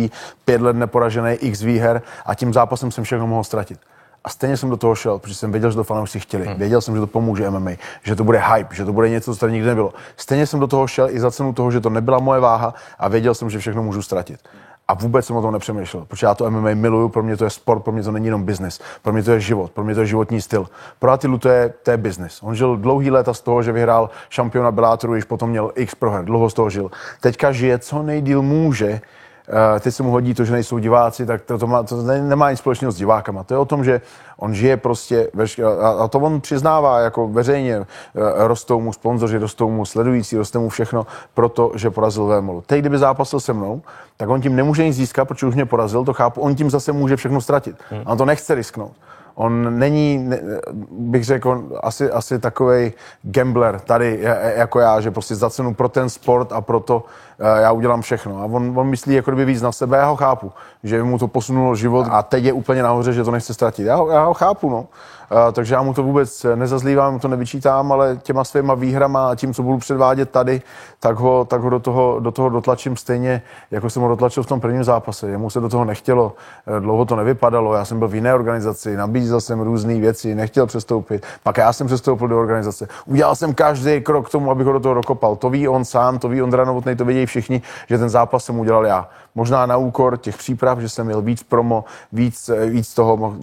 pět 0.44 0.60
let 0.60 0.76
neporažený, 0.76 1.32
x 1.32 1.62
výher 1.62 2.02
a 2.26 2.34
tím 2.34 2.52
zápasem 2.52 2.90
jsem 2.90 3.04
všechno 3.04 3.26
mohl 3.26 3.44
ztratit. 3.44 3.78
A 4.24 4.28
stejně 4.28 4.56
jsem 4.56 4.70
do 4.70 4.76
toho 4.76 4.94
šel, 4.94 5.18
protože 5.18 5.34
jsem 5.34 5.52
věděl, 5.52 5.70
že 5.70 5.76
to 5.76 5.84
fanoušci 5.84 6.20
chtěli. 6.20 6.46
Hmm. 6.46 6.58
Věděl 6.58 6.80
jsem, 6.80 6.94
že 6.94 7.00
to 7.00 7.06
pomůže 7.06 7.50
MMA, 7.50 7.70
že 8.02 8.16
to 8.16 8.24
bude 8.24 8.38
hype, 8.38 8.74
že 8.74 8.84
to 8.84 8.92
bude 8.92 9.08
něco, 9.08 9.34
co 9.34 9.40
tady 9.40 9.52
nikdy 9.52 9.68
nebylo. 9.68 9.92
Stejně 10.16 10.46
jsem 10.46 10.60
do 10.60 10.66
toho 10.66 10.86
šel 10.86 11.10
i 11.10 11.20
za 11.20 11.30
cenu 11.30 11.52
toho, 11.52 11.70
že 11.70 11.80
to 11.80 11.90
nebyla 11.90 12.18
moje 12.18 12.40
váha 12.40 12.74
a 12.98 13.08
věděl 13.08 13.34
jsem, 13.34 13.50
že 13.50 13.58
všechno 13.58 13.82
můžu 13.82 14.02
ztratit. 14.02 14.40
A 14.88 14.94
vůbec 14.94 15.26
jsem 15.26 15.36
o 15.36 15.42
tom 15.42 15.52
nepřemýšlel, 15.52 16.04
protože 16.04 16.26
já 16.26 16.34
to 16.34 16.50
MMA 16.50 16.74
miluju, 16.74 17.08
pro 17.08 17.22
mě 17.22 17.36
to 17.36 17.44
je 17.44 17.50
sport, 17.50 17.80
pro 17.80 17.92
mě 17.92 18.02
to 18.02 18.12
není 18.12 18.26
jenom 18.26 18.42
business, 18.44 18.80
pro 19.02 19.12
mě 19.12 19.22
to 19.22 19.30
je 19.30 19.40
život, 19.40 19.70
pro 19.70 19.84
mě 19.84 19.94
to 19.94 20.00
je 20.00 20.06
životní 20.06 20.40
styl. 20.40 20.66
Pro 20.98 21.10
Atilu 21.10 21.38
to 21.38 21.48
je, 21.48 21.74
to 21.82 21.90
je 21.90 21.96
business. 21.96 22.42
On 22.42 22.54
žil 22.54 22.76
dlouhý 22.76 23.10
léta 23.10 23.34
z 23.34 23.40
toho, 23.40 23.62
že 23.62 23.72
vyhrál 23.72 24.10
šampiona 24.28 24.72
Bellátoru, 24.72 25.12
když 25.12 25.24
potom 25.24 25.50
měl 25.50 25.72
x 25.74 25.94
proher, 25.94 26.24
dlouho 26.24 26.50
z 26.50 26.54
toho 26.54 26.70
žil. 26.70 26.90
Teďka 27.20 27.52
žije 27.52 27.78
co 27.78 28.02
nejdíl 28.02 28.42
může, 28.42 29.00
teď 29.80 29.94
se 29.94 30.02
mu 30.02 30.10
hodí 30.10 30.34
to, 30.34 30.44
že 30.44 30.52
nejsou 30.52 30.78
diváci, 30.78 31.26
tak 31.26 31.42
to, 31.42 31.58
to, 31.58 31.66
má, 31.66 31.82
to 31.82 32.02
nemá 32.02 32.50
nic 32.50 32.58
společného 32.58 32.92
s 32.92 32.96
divákama. 32.96 33.44
To 33.44 33.54
je 33.54 33.58
o 33.58 33.64
tom, 33.64 33.84
že 33.84 34.00
on 34.36 34.54
žije 34.54 34.76
prostě, 34.76 35.30
a, 35.80 35.88
a 35.88 36.08
to 36.08 36.18
on 36.18 36.40
přiznává 36.40 37.00
jako 37.00 37.28
veřejně, 37.28 37.78
uh, 37.78 37.84
rostou 38.36 38.80
mu 38.80 38.92
sponzoři, 38.92 39.38
rostou 39.38 39.70
mu 39.70 39.84
sledující, 39.84 40.36
rostou 40.36 40.60
mu 40.60 40.68
všechno, 40.68 41.06
protože 41.34 41.90
porazil 41.90 42.26
Vémolu. 42.26 42.60
Teď, 42.66 42.80
kdyby 42.80 42.98
zápasil 42.98 43.40
se 43.40 43.52
mnou, 43.52 43.82
tak 44.16 44.28
on 44.28 44.40
tím 44.40 44.56
nemůže 44.56 44.84
nic 44.84 44.96
získat, 44.96 45.24
protože 45.24 45.46
už 45.46 45.54
mě 45.54 45.66
porazil, 45.66 46.04
to 46.04 46.12
chápu, 46.12 46.40
on 46.40 46.54
tím 46.54 46.70
zase 46.70 46.92
může 46.92 47.16
všechno 47.16 47.40
ztratit. 47.40 47.76
Hmm. 47.90 48.02
A 48.06 48.12
on 48.12 48.18
to 48.18 48.24
nechce 48.24 48.54
risknout. 48.54 48.92
On 49.34 49.78
není, 49.78 50.18
ne, 50.18 50.40
bych 50.90 51.24
řekl, 51.24 51.62
asi, 51.82 52.10
asi 52.10 52.38
takový 52.38 52.92
gambler 53.22 53.80
tady 53.80 54.20
jako 54.56 54.80
já, 54.80 55.00
že 55.00 55.10
prostě 55.10 55.34
za 55.34 55.50
cenu 55.50 55.74
pro 55.74 55.88
ten 55.88 56.10
sport 56.10 56.52
a 56.52 56.60
pro 56.60 56.80
to 56.80 57.04
eh, 57.38 57.62
já 57.62 57.72
udělám 57.72 58.02
všechno. 58.02 58.40
A 58.40 58.44
on, 58.44 58.78
on 58.78 58.86
myslí 58.86 59.14
jako 59.14 59.30
kdyby 59.30 59.44
víc 59.44 59.62
na 59.62 59.72
sebe, 59.72 59.96
já 59.96 60.06
ho 60.06 60.16
chápu, 60.16 60.52
že 60.82 61.02
mu 61.02 61.18
to 61.18 61.28
posunulo 61.28 61.76
život 61.76 62.06
a 62.10 62.22
teď 62.22 62.44
je 62.44 62.52
úplně 62.52 62.82
nahoře, 62.82 63.12
že 63.12 63.24
to 63.24 63.30
nechce 63.30 63.54
ztratit. 63.54 63.86
Já 63.86 63.96
ho, 63.96 64.08
já 64.08 64.24
ho 64.24 64.34
chápu, 64.34 64.70
no. 64.70 64.86
Uh, 65.32 65.52
takže 65.52 65.74
já 65.74 65.82
mu 65.82 65.94
to 65.94 66.02
vůbec 66.02 66.46
nezazlívám, 66.54 67.12
mu 67.12 67.18
to 67.18 67.28
nevyčítám, 67.28 67.92
ale 67.92 68.18
těma 68.22 68.44
svýma 68.44 68.74
výhrama 68.74 69.30
a 69.30 69.34
tím, 69.34 69.54
co 69.54 69.62
budu 69.62 69.78
předvádět 69.78 70.30
tady, 70.30 70.62
tak 71.00 71.16
ho, 71.16 71.44
tak 71.44 71.60
ho 71.60 71.70
do, 71.70 71.80
toho, 71.80 72.20
do 72.20 72.30
toho 72.30 72.48
dotlačím 72.48 72.96
stejně, 72.96 73.42
jako 73.70 73.90
jsem 73.90 74.02
ho 74.02 74.08
dotlačil 74.08 74.42
v 74.42 74.46
tom 74.46 74.60
prvním 74.60 74.84
zápase. 74.84 75.28
Jemu 75.30 75.50
se 75.50 75.60
do 75.60 75.68
toho 75.68 75.84
nechtělo, 75.84 76.32
eh, 76.66 76.80
dlouho 76.80 77.04
to 77.04 77.16
nevypadalo, 77.16 77.74
já 77.74 77.84
jsem 77.84 77.98
byl 77.98 78.08
v 78.08 78.14
jiné 78.14 78.34
organizaci, 78.34 78.96
nabízel 78.96 79.23
jsem 79.40 79.60
různé 79.60 80.00
věci, 80.00 80.34
nechtěl 80.34 80.66
přestoupit, 80.66 81.26
pak 81.42 81.56
já 81.56 81.72
jsem 81.72 81.86
přestoupil 81.86 82.28
do 82.28 82.38
organizace. 82.38 82.88
Udělal 83.06 83.34
jsem 83.34 83.54
každý 83.54 84.00
krok 84.00 84.28
k 84.28 84.30
tomu, 84.30 84.50
abych 84.50 84.66
ho 84.66 84.72
do 84.72 84.80
toho 84.80 84.94
dokopal. 84.94 85.36
To 85.36 85.50
ví 85.50 85.68
on 85.68 85.84
sám, 85.84 86.18
to 86.18 86.28
ví 86.28 86.42
Ondra 86.42 86.64
Novotnej, 86.64 86.96
to 86.96 87.04
vědějí 87.04 87.26
všichni, 87.26 87.62
že 87.88 87.98
ten 87.98 88.08
zápas 88.08 88.44
jsem 88.44 88.58
udělal 88.58 88.86
já. 88.86 89.08
Možná 89.34 89.66
na 89.66 89.76
úkor 89.76 90.16
těch 90.16 90.36
příprav, 90.36 90.78
že 90.78 90.88
jsem 90.88 91.06
měl 91.06 91.22
víc 91.22 91.42
promo, 91.42 91.84
víc, 92.12 92.48
eh, 92.48 92.66
víc 92.66 92.94
toho, 92.94 93.34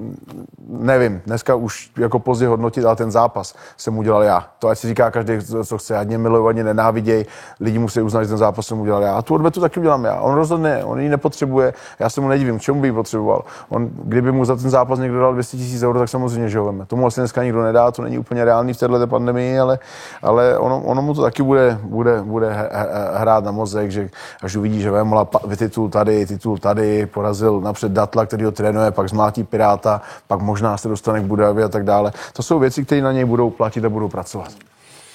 nevím, 0.68 1.22
dneska 1.26 1.56
už 1.56 1.92
jako 1.98 2.20
pozdě 2.20 2.48
hodnotit, 2.48 2.86
ale 2.86 2.96
ten 2.96 3.12
zápas 3.12 3.56
jsem 3.78 3.98
udělal 3.98 4.24
já. 4.24 4.48
To 4.60 4.68
ať 4.68 4.78
si 4.78 4.88
říká 4.88 5.12
každý, 5.12 5.34
co 5.66 5.78
chce, 5.78 5.98
ať 5.98 6.08
mě 6.08 6.18
milují, 6.18 6.54
mě 6.54 6.64
nenáviděj, 6.64 7.26
lidi 7.60 7.80
musí 7.80 8.02
uznat, 8.02 8.24
že 8.24 8.30
ten 8.30 8.38
zápas 8.38 8.68
jsem 8.68 8.80
udělal 8.80 9.02
já. 9.02 9.16
A 9.16 9.22
tu 9.22 9.34
odvetu 9.34 9.62
taky 9.62 9.80
udělám 9.80 10.06
já. 10.06 10.16
On 10.16 10.36
rozhodne, 10.36 10.86
on 10.86 11.00
ji 11.00 11.10
nepotřebuje, 11.10 11.74
já 12.00 12.10
se 12.10 12.22
mu 12.22 12.28
nedivím, 12.28 12.60
k 12.60 12.62
čemu 12.62 12.82
by 12.82 12.88
ji 12.88 12.94
potřeboval. 12.94 13.44
On, 13.70 13.90
kdyby 14.04 14.32
mu 14.32 14.46
za 14.46 14.56
ten 14.56 14.70
zápas 14.70 15.00
někdo 15.00 15.20
dal 15.20 15.34
200 15.34 15.58
000 15.58 15.90
euro, 15.90 16.00
tak 16.00 16.10
samozřejmě, 16.10 16.50
že 16.50 16.60
ho 16.60 16.74
Tomu 16.88 17.08
asi 17.08 17.22
dneska 17.22 17.44
nikdo 17.44 17.62
nedá, 17.62 17.92
to 17.92 18.02
není 18.02 18.20
úplně 18.20 18.46
reálný 18.46 18.74
v 18.74 18.78
této 18.78 19.08
pandemii, 19.08 19.60
ale, 19.60 19.80
ale 20.22 20.58
ono, 20.58 20.82
ono, 20.82 21.02
mu 21.02 21.14
to 21.14 21.22
taky 21.22 21.44
bude, 21.44 21.80
bude, 21.84 22.22
bude 22.22 22.70
hrát 23.14 23.44
na 23.44 23.52
mozek, 23.52 23.92
že 23.92 24.10
až 24.44 24.56
uvidí, 24.56 24.82
že 24.82 24.92
Vémola 24.92 25.28
titul 25.58 25.81
tady, 25.90 26.26
titul 26.26 26.58
tady, 26.58 27.06
porazil 27.06 27.62
napřed 27.62 27.92
Datla, 27.92 28.26
který 28.26 28.44
ho 28.44 28.52
trénuje, 28.52 28.92
pak 28.92 29.10
zmlátí 29.10 29.44
Piráta, 29.44 30.02
pak 30.28 30.40
možná 30.40 30.78
se 30.78 30.88
dostane 30.88 31.22
k 31.22 31.24
Budavě 31.24 31.64
a 31.64 31.70
tak 31.70 31.84
dále. 31.84 32.12
To 32.34 32.44
jsou 32.44 32.60
věci, 32.60 32.86
které 32.86 33.02
na 33.02 33.12
něj 33.12 33.26
budou 33.26 33.50
platit 33.50 33.86
a 33.86 33.90
budou 33.90 34.10
pracovat. 34.10 34.52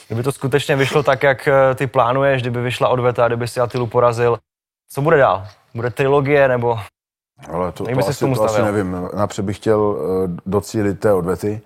Kdyby 0.07 0.23
to 0.23 0.33
skutečně 0.33 0.77
vyšlo 0.77 1.03
tak, 1.03 1.23
jak 1.23 1.49
eh, 1.49 1.75
ty 1.75 1.87
plánuješ, 1.87 2.43
kdyby 2.43 2.63
vyšla 2.63 2.89
odveta, 2.89 3.27
kdyby 3.27 3.49
si 3.49 3.61
Atilu 3.61 3.87
porazil, 3.87 4.39
co 4.91 5.03
bude 5.03 5.17
dál? 5.17 5.47
Bude 5.75 5.91
trilogie 5.91 6.49
nebo 6.49 6.79
ale 7.53 7.73
to, 7.73 7.85
to, 7.85 7.99
asi, 8.09 8.35
to 8.35 8.45
asi 8.45 8.63
nevím. 8.63 9.09
Napřed 9.17 9.43
bych 9.43 9.57
chtěl 9.57 9.81
uh, 9.81 9.97
docílit 10.47 11.01
té 11.01 11.13
odvety 11.13 11.61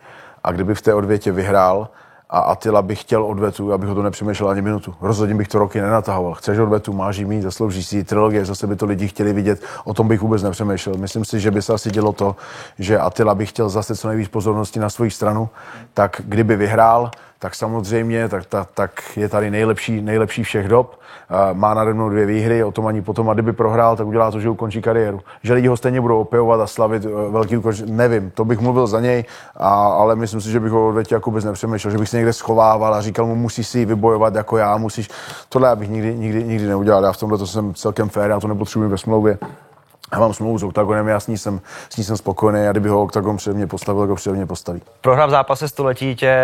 a 0.44 0.52
kdyby 0.52 0.74
v 0.74 0.82
té 0.82 0.94
odvětě 0.94 1.32
vyhrál, 1.32 1.88
a 2.32 2.38
Atila 2.38 2.82
bych 2.82 3.00
chtěl 3.00 3.24
odvetu, 3.24 3.72
abych 3.72 3.88
ho 3.88 3.94
to 3.94 4.02
nepřemýšlel 4.02 4.50
ani 4.50 4.62
minutu. 4.62 4.94
Rozhodně 5.00 5.34
bych 5.34 5.48
to 5.48 5.58
roky 5.58 5.80
nenatahoval. 5.80 6.34
Chceš 6.34 6.58
odvetu, 6.58 6.92
máš 6.92 7.16
jí 7.16 7.24
mít, 7.24 7.42
zasloužíš 7.42 7.86
si 7.86 8.04
trilogie, 8.04 8.44
zase 8.44 8.66
by 8.66 8.76
to 8.76 8.86
lidi 8.86 9.08
chtěli 9.08 9.32
vidět, 9.32 9.62
o 9.84 9.94
tom 9.94 10.08
bych 10.08 10.20
vůbec 10.20 10.42
nepřemýšlel. 10.42 10.96
Myslím 10.96 11.24
si, 11.24 11.40
že 11.40 11.50
by 11.50 11.62
se 11.62 11.72
asi 11.72 11.90
dělo 11.90 12.12
to, 12.12 12.36
že 12.78 12.98
Atila 12.98 13.34
bych 13.34 13.48
chtěl 13.48 13.68
zase 13.68 13.96
co 13.96 14.08
nejvíc 14.08 14.28
pozornosti 14.28 14.80
na 14.80 14.90
svou 14.90 15.10
stranu, 15.10 15.48
tak 15.94 16.22
kdyby 16.24 16.56
vyhrál, 16.56 17.10
tak 17.42 17.54
samozřejmě 17.54 18.28
tak, 18.28 18.46
tak, 18.46 18.68
tak 18.74 19.16
je 19.16 19.28
tady 19.28 19.50
nejlepší, 19.50 20.00
nejlepší 20.02 20.42
všech 20.42 20.68
dob. 20.68 21.00
Má 21.52 21.74
nade 21.74 21.94
mnou 21.94 22.08
dvě 22.08 22.26
výhry, 22.26 22.64
o 22.64 22.72
tom 22.72 22.86
ani 22.86 23.02
potom, 23.02 23.30
a 23.30 23.34
kdyby 23.34 23.52
prohrál, 23.52 23.96
tak 23.96 24.06
udělá 24.06 24.30
to, 24.30 24.40
že 24.40 24.48
ukončí 24.48 24.82
kariéru. 24.82 25.20
Že 25.42 25.54
lidi 25.54 25.68
ho 25.68 25.76
stejně 25.76 26.00
budou 26.00 26.20
opěvovat 26.20 26.60
a 26.60 26.66
slavit 26.66 27.04
e, 27.04 27.08
velký 27.08 27.56
úkol, 27.56 27.72
nevím, 27.86 28.30
to 28.30 28.44
bych 28.44 28.58
mluvil 28.58 28.86
za 28.86 29.00
něj, 29.00 29.24
a, 29.56 29.68
ale 29.86 30.16
myslím 30.16 30.40
si, 30.40 30.50
že 30.50 30.60
bych 30.60 30.72
ho 30.72 30.88
odvětě 30.88 31.14
jako 31.14 31.30
vůbec 31.30 31.44
nepřemýšlel, 31.44 31.90
že 31.90 31.98
bych 31.98 32.08
se 32.08 32.16
někde 32.16 32.32
schovával 32.32 32.94
a 32.94 33.00
říkal 33.00 33.26
mu, 33.26 33.34
musíš 33.34 33.66
si 33.66 33.84
vybojovat 33.84 34.34
jako 34.34 34.56
já, 34.56 34.76
musíš. 34.76 35.08
Tohle 35.48 35.68
já 35.68 35.76
bych 35.76 35.88
nikdy, 35.88 36.14
nikdy, 36.14 36.44
nikdy 36.44 36.66
neudělal. 36.66 37.04
Já 37.04 37.12
v 37.12 37.16
tomhle 37.16 37.38
to 37.38 37.46
jsem 37.46 37.74
celkem 37.74 38.08
fér, 38.08 38.30
já 38.30 38.40
to 38.40 38.48
nepotřebuji 38.48 38.88
ve 38.88 38.98
smlouvě. 38.98 39.38
Já 40.12 40.18
mám 40.18 40.34
smlouvu 40.34 40.58
s 40.58 40.62
OKTAGONem, 40.62 41.08
já 41.08 41.20
s 41.20 41.26
ní 41.26 41.38
jsem, 41.38 41.60
s 41.90 41.96
ní 41.96 42.04
jsem 42.04 42.16
spokojený 42.16 42.66
a 42.66 42.70
kdyby 42.70 42.88
ho 42.88 43.02
OKTAGON 43.02 43.36
před 43.36 43.56
mě 43.56 43.66
postavil, 43.66 44.02
tak 44.02 44.10
ho 44.10 44.16
před 44.16 44.32
mě 44.32 44.46
postaví. 44.46 44.82
Prohra 45.00 45.26
v 45.26 45.30
zápase 45.30 45.68
století 45.68 46.14
tě 46.14 46.34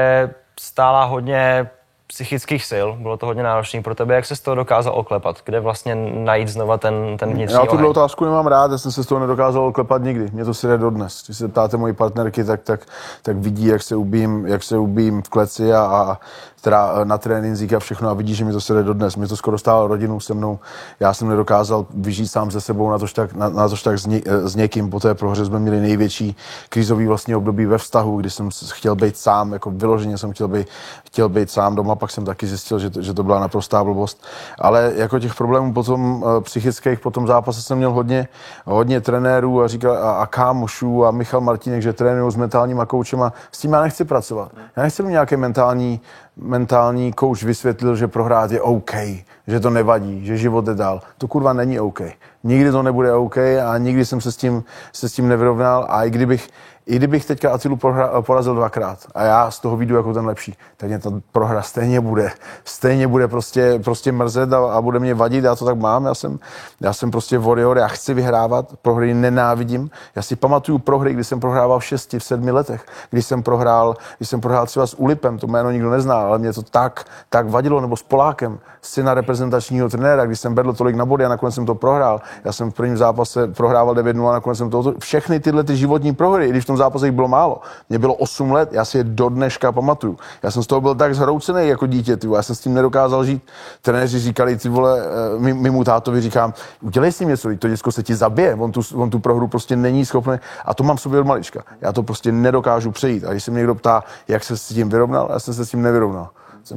stála 0.61 1.05
hodně 1.05 1.71
psychických 2.07 2.65
sil, 2.71 2.87
bylo 2.99 3.17
to 3.17 3.27
hodně 3.27 3.43
náročné 3.43 3.83
pro 3.83 3.95
tebe. 3.95 4.15
Jak 4.15 4.25
se 4.25 4.37
z 4.37 4.41
toho 4.41 4.55
dokázal 4.55 4.93
oklepat? 4.97 5.37
Kde 5.45 5.61
vlastně 5.61 5.95
najít 5.95 6.49
znova 6.49 6.79
ten, 6.79 7.17
ten 7.19 7.31
vnitřní 7.31 7.59
Já 7.61 7.67
tuhle 7.67 7.89
otázku 7.89 8.25
nemám 8.25 8.47
rád, 8.47 8.71
já 8.71 8.79
jsem 8.79 8.93
se 8.93 9.05
z 9.05 9.07
toho 9.07 9.19
nedokázal 9.19 9.67
oklepat 9.67 10.03
nikdy. 10.03 10.29
Mě 10.33 10.45
to 10.45 10.55
si 10.55 10.67
jde 10.67 10.79
dodnes. 10.79 11.23
Když 11.27 11.39
se 11.39 11.49
ptáte 11.49 11.77
mojí 11.77 11.95
partnerky, 11.95 12.45
tak, 12.45 12.63
tak, 12.63 12.81
tak 13.23 13.37
vidí, 13.37 13.67
jak 13.67 13.83
se 13.83 13.97
ubím, 13.97 14.47
jak 14.47 14.63
se 14.63 14.79
ubím 14.79 15.23
v 15.23 15.29
kleci 15.29 15.73
a, 15.73 15.81
a 15.81 16.19
teda 16.61 17.05
na 17.05 17.19
trénincích 17.19 17.75
a 17.75 17.79
všechno 17.79 18.09
a 18.09 18.15
vidí, 18.15 18.35
že 18.35 18.45
mi 18.45 18.53
to 18.53 18.61
se 18.61 18.75
jde 18.75 18.83
dodnes. 18.83 19.17
Mě 19.17 19.27
to 19.27 19.37
skoro 19.37 19.59
stálo 19.59 19.87
rodinu 19.87 20.21
se 20.21 20.35
mnou. 20.35 20.59
Já 21.01 21.15
jsem 21.15 21.29
nedokázal 21.29 21.87
vyžít 21.95 22.29
sám 22.29 22.51
se 22.51 22.61
sebou, 22.61 22.91
na 22.91 22.99
tož 22.99 23.13
tak, 23.13 23.35
na, 23.35 23.49
na 23.49 23.69
tož 23.69 23.83
tak 23.83 23.99
s, 23.99 24.07
ně, 24.07 24.23
s, 24.27 24.57
někým. 24.57 24.91
Po 24.91 25.01
té 25.01 25.15
prohře 25.15 25.45
jsme 25.45 25.59
měli 25.59 25.81
největší 25.81 26.37
krizový 26.69 27.07
vlastně 27.07 27.37
období 27.37 27.67
ve 27.67 27.79
vztahu, 27.79 28.21
kdy 28.21 28.31
jsem 28.31 28.49
chtěl 28.73 28.95
být 28.95 29.17
sám, 29.17 29.53
jako 29.53 29.71
vyloženě 29.71 30.19
jsem 30.19 30.33
chtěl 30.33 30.49
být, 30.49 30.67
chtěl 31.07 31.29
být 31.29 31.51
sám 31.51 31.75
doma, 31.77 31.96
pak 31.97 32.11
jsem 32.11 32.25
taky 32.25 32.47
zjistil, 32.47 32.79
že 32.79 32.91
to, 32.91 33.03
že 33.03 33.15
to 33.15 33.23
byla 33.23 33.41
naprostá 33.41 33.85
blbost. 33.85 34.25
Ale 34.59 34.93
jako 34.97 35.19
těch 35.19 35.35
problémů 35.35 35.73
potom 35.73 36.23
uh, 36.23 36.41
psychických, 36.41 37.01
po 37.01 37.11
tom 37.11 37.27
zápase 37.27 37.63
jsem 37.63 37.79
měl 37.79 37.93
hodně, 37.93 38.29
hodně 38.65 39.01
trenérů 39.01 39.63
a 39.63 39.69
říkal 39.69 39.93
a, 39.93 40.13
a 40.13 40.27
kámošů 40.27 41.07
a 41.07 41.11
Michal 41.11 41.41
Martinek, 41.41 41.83
že 41.83 41.93
trénují 41.93 42.33
s 42.33 42.37
mentálníma 42.37 42.87
koučema. 42.87 43.33
S 43.53 43.59
tím 43.59 43.73
já 43.73 43.83
nechci 43.83 44.05
pracovat. 44.05 44.53
Já 44.77 44.83
nechci 44.83 45.03
mít 45.03 45.11
nějaké 45.11 45.37
mentální 45.37 46.01
mentální 46.37 47.13
kouč 47.13 47.45
vysvětlil, 47.45 47.97
že 47.97 48.09
prohrát 48.09 48.51
je 48.51 48.61
OK, 48.61 48.93
že 49.47 49.61
to 49.61 49.71
nevadí, 49.71 50.27
že 50.27 50.37
život 50.37 50.65
jde 50.65 50.75
dál. 50.75 51.01
To 51.19 51.29
kurva 51.29 51.53
není 51.53 51.81
OK. 51.81 52.01
Nikdy 52.45 52.71
to 52.71 52.83
nebude 52.83 53.13
OK 53.13 53.39
a 53.39 53.79
nikdy 53.79 54.05
jsem 54.05 54.21
se 54.21 54.33
s 54.33 54.37
tím, 54.37 54.65
se 54.93 55.09
s 55.09 55.13
tím 55.13 55.29
nevyrovnal 55.29 55.87
a 55.89 56.05
i 56.05 56.11
kdybych, 56.11 56.49
i 56.87 56.97
kdybych 56.97 57.25
teďka 57.25 57.53
Atilu 57.53 57.79
porazil 58.21 58.55
dvakrát 58.55 58.99
a 59.15 59.23
já 59.23 59.51
z 59.51 59.61
toho 59.61 59.77
vyjdu 59.77 59.97
jako 59.97 60.15
ten 60.15 60.27
lepší, 60.27 60.57
tak 60.77 60.89
mě 60.89 60.99
ta 60.99 61.11
prohra 61.33 61.63
stejně 61.63 62.01
bude. 62.01 62.31
Stejně 62.65 63.09
bude 63.09 63.29
prostě, 63.29 63.81
prostě 63.85 64.13
mrzet 64.13 64.53
a, 64.53 64.73
a, 64.73 64.81
bude 64.83 64.99
mě 64.99 65.15
vadit, 65.15 65.45
já 65.45 65.57
to 65.57 65.65
tak 65.65 65.77
mám. 65.77 66.05
Já 66.05 66.15
jsem, 66.15 66.39
já 66.81 66.93
jsem 66.93 67.11
prostě 67.11 67.39
warrior, 67.39 67.79
já 67.79 67.89
chci 67.89 68.15
vyhrávat, 68.15 68.73
prohry 68.83 69.15
nenávidím. 69.15 69.91
Já 70.17 70.23
si 70.23 70.37
pamatuju 70.37 70.79
prohry, 70.79 71.13
kdy 71.13 71.25
jsem 71.25 71.41
prohrával 71.41 71.79
v 71.79 71.85
šesti, 71.85 72.19
v 72.19 72.25
sedmi 72.25 72.51
letech, 72.51 72.87
když 73.11 73.27
jsem 73.27 73.43
prohrál, 73.43 73.97
když 74.19 74.29
jsem 74.29 74.41
prohrál 74.41 74.67
třeba 74.67 74.87
s 74.87 74.99
Ulipem, 74.99 75.39
to 75.39 75.47
jméno 75.47 75.71
nikdo 75.71 75.91
nezná, 75.91 76.26
ale 76.27 76.39
mě 76.39 76.53
to 76.53 76.63
tak, 76.63 77.05
tak 77.29 77.51
vadilo, 77.51 77.81
nebo 77.81 77.97
s 77.97 78.03
Polákem, 78.03 78.59
syna 78.87 79.15
reprezentačního 79.15 79.89
trenéra, 79.89 80.27
když 80.27 80.41
jsem 80.41 80.55
vedl 80.55 80.73
tolik 80.73 80.97
na 80.97 81.05
body 81.05 81.25
a 81.25 81.29
nakonec 81.29 81.55
jsem 81.55 81.67
to 81.67 81.75
prohrál. 81.75 82.21
Já 82.45 82.53
jsem 82.53 82.71
v 82.71 82.75
prvním 82.75 82.97
zápase 82.97 83.49
prohrával 83.49 83.95
9-0 83.95 84.29
a 84.29 84.33
nakonec 84.33 84.59
jsem 84.59 84.71
to, 84.71 84.95
všechny 84.99 85.41
tyhle 85.41 85.65
ty 85.65 85.77
životní 85.77 86.15
prohry, 86.15 86.47
i 86.47 86.51
když 86.51 86.65
v 86.65 86.67
tom 86.67 86.77
zápase 86.77 87.07
jich 87.07 87.15
bylo 87.15 87.29
málo. 87.29 87.61
Mě 87.89 87.99
bylo 87.99 88.15
8 88.15 88.53
let, 88.53 88.69
já 88.73 88.85
si 88.85 88.99
je 88.99 89.05
do 89.05 89.29
dneška 89.29 89.73
pamatuju. 89.73 90.17
Já 90.43 90.51
jsem 90.51 90.63
z 90.63 90.67
toho 90.67 90.81
byl 90.81 90.95
tak 90.95 91.15
zhroucený 91.15 91.69
jako 91.69 91.87
dítě, 91.87 92.17
ty 92.17 92.29
já 92.35 92.43
jsem 92.43 92.57
s 92.57 92.61
tím 92.61 92.75
nedokázal 92.75 93.25
žít. 93.25 93.43
Trenéři 93.83 94.19
říkali, 94.19 94.57
ty 94.57 94.69
vole, 94.69 95.01
eh, 95.49 95.71
mu 95.71 95.85
tátovi 95.85 96.21
říkám, 96.21 96.55
udělej 96.81 97.13
s 97.13 97.21
ním 97.21 97.29
něco, 97.29 97.49
to 97.59 97.69
děcko 97.69 97.93
se 97.93 98.03
ti 98.03 98.15
zabije, 98.15 98.55
on 98.55 98.73
tu, 98.73 98.81
on 98.95 99.11
tu 99.11 99.19
prohru 99.19 99.49
prostě 99.49 99.77
není 99.77 100.07
schopný. 100.07 100.37
A 100.65 100.75
to 100.75 100.85
mám 100.85 100.97
v 100.97 101.01
sobě 101.01 101.21
od 101.21 101.27
malička. 101.27 101.63
Já 101.81 101.93
to 101.93 102.03
prostě 102.03 102.33
nedokážu 102.33 102.91
přejít. 102.91 103.25
A 103.25 103.31
když 103.31 103.45
se 103.45 103.51
mě 103.51 103.59
někdo 103.59 103.75
ptá, 103.75 104.05
jak 104.29 104.45
se 104.45 104.57
s 104.57 104.69
tím 104.69 104.89
vyrovnal, 104.89 105.29
já 105.33 105.39
jsem 105.39 105.55
se 105.55 105.67
s 105.67 105.71
tím 105.71 105.83
nevyrovnal 105.83 106.16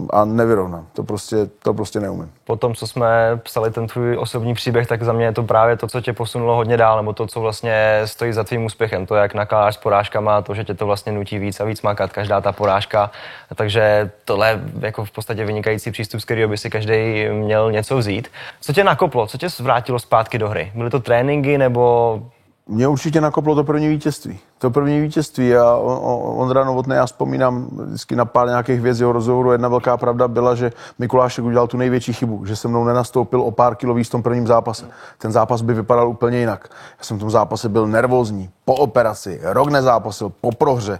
a 0.09 0.25
nevyrovnám. 0.25 0.87
To 0.93 1.03
prostě, 1.03 1.35
to 1.63 1.73
prostě 1.73 1.99
neumím. 1.99 2.31
Po 2.45 2.55
tom, 2.55 2.75
co 2.75 2.87
jsme 2.87 3.39
psali 3.43 3.71
ten 3.71 3.87
tvůj 3.87 4.17
osobní 4.17 4.53
příběh, 4.53 4.87
tak 4.87 5.03
za 5.03 5.13
mě 5.13 5.25
je 5.25 5.31
to 5.31 5.43
právě 5.43 5.77
to, 5.77 5.87
co 5.87 6.01
tě 6.01 6.13
posunulo 6.13 6.55
hodně 6.55 6.77
dál, 6.77 6.97
nebo 6.97 7.13
to, 7.13 7.27
co 7.27 7.41
vlastně 7.41 8.01
stojí 8.05 8.33
za 8.33 8.43
tvým 8.43 8.65
úspěchem. 8.65 9.05
To, 9.05 9.15
jak 9.15 9.33
nakládáš 9.33 9.75
s 9.75 9.77
porážkama, 9.77 10.41
to, 10.41 10.53
že 10.53 10.63
tě 10.63 10.73
to 10.73 10.85
vlastně 10.85 11.11
nutí 11.11 11.39
víc 11.39 11.59
a 11.59 11.63
víc 11.63 11.81
makat, 11.81 12.11
každá 12.11 12.41
ta 12.41 12.51
porážka. 12.51 13.11
Takže 13.55 14.11
tohle 14.25 14.49
je 14.49 14.59
jako 14.79 15.05
v 15.05 15.11
podstatě 15.11 15.45
vynikající 15.45 15.91
přístup, 15.91 16.21
z 16.21 16.25
kterého 16.25 16.49
by 16.49 16.57
si 16.57 16.69
každý 16.69 17.29
měl 17.29 17.71
něco 17.71 17.97
vzít. 17.97 18.27
Co 18.61 18.73
tě 18.73 18.83
nakoplo, 18.83 19.27
co 19.27 19.37
tě 19.37 19.47
vrátilo 19.59 19.99
zpátky 19.99 20.37
do 20.37 20.49
hry? 20.49 20.71
Byly 20.75 20.89
to 20.89 20.99
tréninky 20.99 21.57
nebo 21.57 22.21
mě 22.69 22.87
určitě 22.87 23.21
nakoplo 23.21 23.55
to 23.55 23.63
první 23.63 23.87
vítězství. 23.87 24.39
To 24.57 24.69
první 24.71 25.01
vítězství 25.01 25.55
a 25.55 25.75
Ondra 25.75 26.63
Novotný, 26.63 26.95
já 26.95 27.05
vzpomínám 27.05 27.67
vždycky 27.71 28.15
na 28.15 28.25
pár 28.25 28.47
nějakých 28.47 28.81
věcí 28.81 29.05
o 29.05 29.11
rozhovoru. 29.11 29.51
Jedna 29.51 29.69
velká 29.69 29.97
pravda 29.97 30.27
byla, 30.27 30.55
že 30.55 30.71
Mikulášek 30.99 31.45
udělal 31.45 31.67
tu 31.67 31.77
největší 31.77 32.13
chybu, 32.13 32.45
že 32.45 32.55
se 32.55 32.67
mnou 32.67 32.83
nenastoupil 32.83 33.41
o 33.41 33.51
pár 33.51 33.75
kilo 33.75 33.95
v 33.95 34.09
tom 34.09 34.23
prvním 34.23 34.47
zápase. 34.47 34.85
Ten 35.17 35.31
zápas 35.31 35.61
by 35.61 35.73
vypadal 35.73 36.09
úplně 36.09 36.39
jinak. 36.39 36.69
Já 36.97 37.03
jsem 37.03 37.17
v 37.17 37.19
tom 37.19 37.31
zápase 37.31 37.69
byl 37.69 37.87
nervózní, 37.87 38.49
po 38.65 38.75
operaci, 38.75 39.39
rok 39.43 39.69
nezápasil, 39.69 40.31
po 40.41 40.51
prohře, 40.51 40.99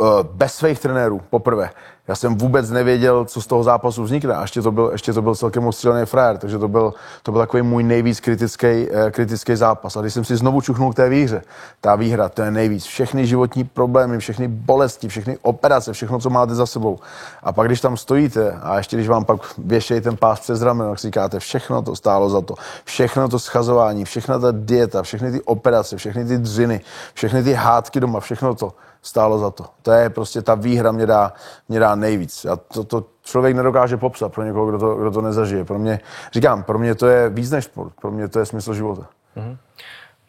eh, 0.00 0.04
bez 0.32 0.54
svých 0.54 0.80
trenérů 0.80 1.20
poprvé 1.30 1.70
já 2.08 2.14
jsem 2.14 2.36
vůbec 2.36 2.70
nevěděl, 2.70 3.24
co 3.24 3.42
z 3.42 3.46
toho 3.46 3.62
zápasu 3.62 4.02
vznikne. 4.02 4.34
A 4.34 4.42
ještě 4.42 4.62
to 4.62 4.72
byl, 4.72 4.88
ještě 4.92 5.12
to 5.12 5.22
byl 5.22 5.34
celkem 5.34 5.66
ostřelený 5.66 6.06
frajer, 6.06 6.38
takže 6.38 6.58
to 6.58 6.68
byl, 6.68 6.94
to 7.22 7.32
byl 7.32 7.40
takový 7.40 7.62
můj 7.62 7.82
nejvíc 7.82 8.20
kritický, 8.20 8.66
eh, 8.66 9.10
kritický 9.10 9.56
zápas. 9.56 9.96
A 9.96 10.00
když 10.00 10.14
jsem 10.14 10.24
si 10.24 10.36
znovu 10.36 10.60
čuchnul 10.60 10.92
k 10.92 10.96
té 10.96 11.08
výhře, 11.08 11.42
ta 11.80 11.96
výhra, 11.96 12.28
to 12.28 12.42
je 12.42 12.50
nejvíc. 12.50 12.84
Všechny 12.84 13.26
životní 13.26 13.64
problémy, 13.64 14.18
všechny 14.18 14.48
bolesti, 14.48 15.08
všechny 15.08 15.38
operace, 15.42 15.92
všechno, 15.92 16.18
co 16.18 16.30
máte 16.30 16.54
za 16.54 16.66
sebou. 16.66 16.98
A 17.42 17.52
pak, 17.52 17.66
když 17.66 17.80
tam 17.80 17.96
stojíte 17.96 18.52
a 18.62 18.76
ještě 18.76 18.96
když 18.96 19.08
vám 19.08 19.24
pak 19.24 19.40
věšejí 19.58 20.00
ten 20.00 20.16
pás 20.16 20.40
přes 20.40 20.62
rameno, 20.62 20.90
tak 20.90 20.98
si 20.98 21.06
říkáte, 21.06 21.40
všechno 21.40 21.82
to 21.82 21.96
stálo 21.96 22.30
za 22.30 22.40
to. 22.40 22.54
Všechno 22.84 23.28
to 23.28 23.38
schazování, 23.38 24.04
všechna 24.04 24.38
ta 24.38 24.48
dieta, 24.52 25.02
všechny 25.02 25.32
ty 25.32 25.42
operace, 25.42 25.96
všechny 25.96 26.24
ty 26.24 26.38
dřiny, 26.38 26.80
všechny 27.14 27.42
ty 27.42 27.52
hádky 27.52 28.00
doma, 28.00 28.20
všechno 28.20 28.54
to 28.54 28.72
stálo 29.06 29.38
za 29.38 29.50
to. 29.50 29.64
To 29.82 29.92
je 29.92 30.10
prostě 30.10 30.42
ta 30.42 30.54
výhra 30.54 30.92
mě 30.92 31.06
dá, 31.06 31.32
mě 31.68 31.80
dá 31.80 31.94
nejvíc. 32.00 32.44
A 32.44 32.56
to, 32.56 32.84
to 32.84 33.04
člověk 33.22 33.56
nedokáže 33.56 33.96
popsat 33.96 34.32
pro 34.32 34.44
někoho, 34.44 34.66
kdo 34.66 34.78
to, 34.78 34.94
kdo 34.94 35.10
to 35.10 35.20
nezažije. 35.20 35.64
Pro 35.64 35.78
mě, 35.78 36.00
říkám, 36.32 36.62
pro 36.62 36.78
mě 36.78 36.94
to 36.94 37.06
je 37.06 37.28
víc 37.28 37.50
než 37.50 37.64
sport. 37.64 37.92
Pro 38.00 38.10
mě 38.10 38.28
to 38.28 38.38
je 38.38 38.46
smysl 38.46 38.74
života. 38.74 39.06
Mm-hmm. 39.36 39.56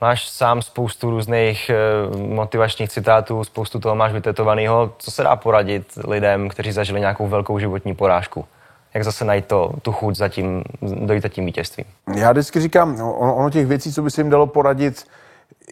Máš 0.02 0.30
sám 0.30 0.62
spoustu 0.62 1.10
různých 1.10 1.70
e, 1.70 1.76
motivačních 2.18 2.90
citátů, 2.90 3.44
spoustu 3.44 3.80
toho 3.80 3.96
máš 3.96 4.14
vytetovaného. 4.14 4.94
Co 4.98 5.12
se 5.12 5.24
dá 5.24 5.36
poradit 5.36 5.98
lidem, 6.08 6.50
kteří 6.50 6.72
zažili 6.72 7.00
nějakou 7.00 7.28
velkou 7.28 7.60
životní 7.60 7.96
porážku? 7.96 8.46
Jak 8.94 9.04
zase 9.04 9.26
najít 9.26 9.46
to, 9.46 9.74
tu 9.82 9.92
chuť 9.92 10.16
zatím, 10.16 10.64
dojít 10.82 11.24
za 11.24 11.30
tím 11.30 11.46
vítězstvím? 11.46 11.86
Já 12.16 12.32
vždycky 12.32 12.60
říkám, 12.60 13.02
ono, 13.02 13.36
ono 13.36 13.50
těch 13.50 13.68
věcí, 13.68 13.94
co 13.94 14.02
by 14.02 14.12
se 14.12 14.22
jim 14.22 14.30
dalo 14.30 14.48
poradit, 14.48 15.08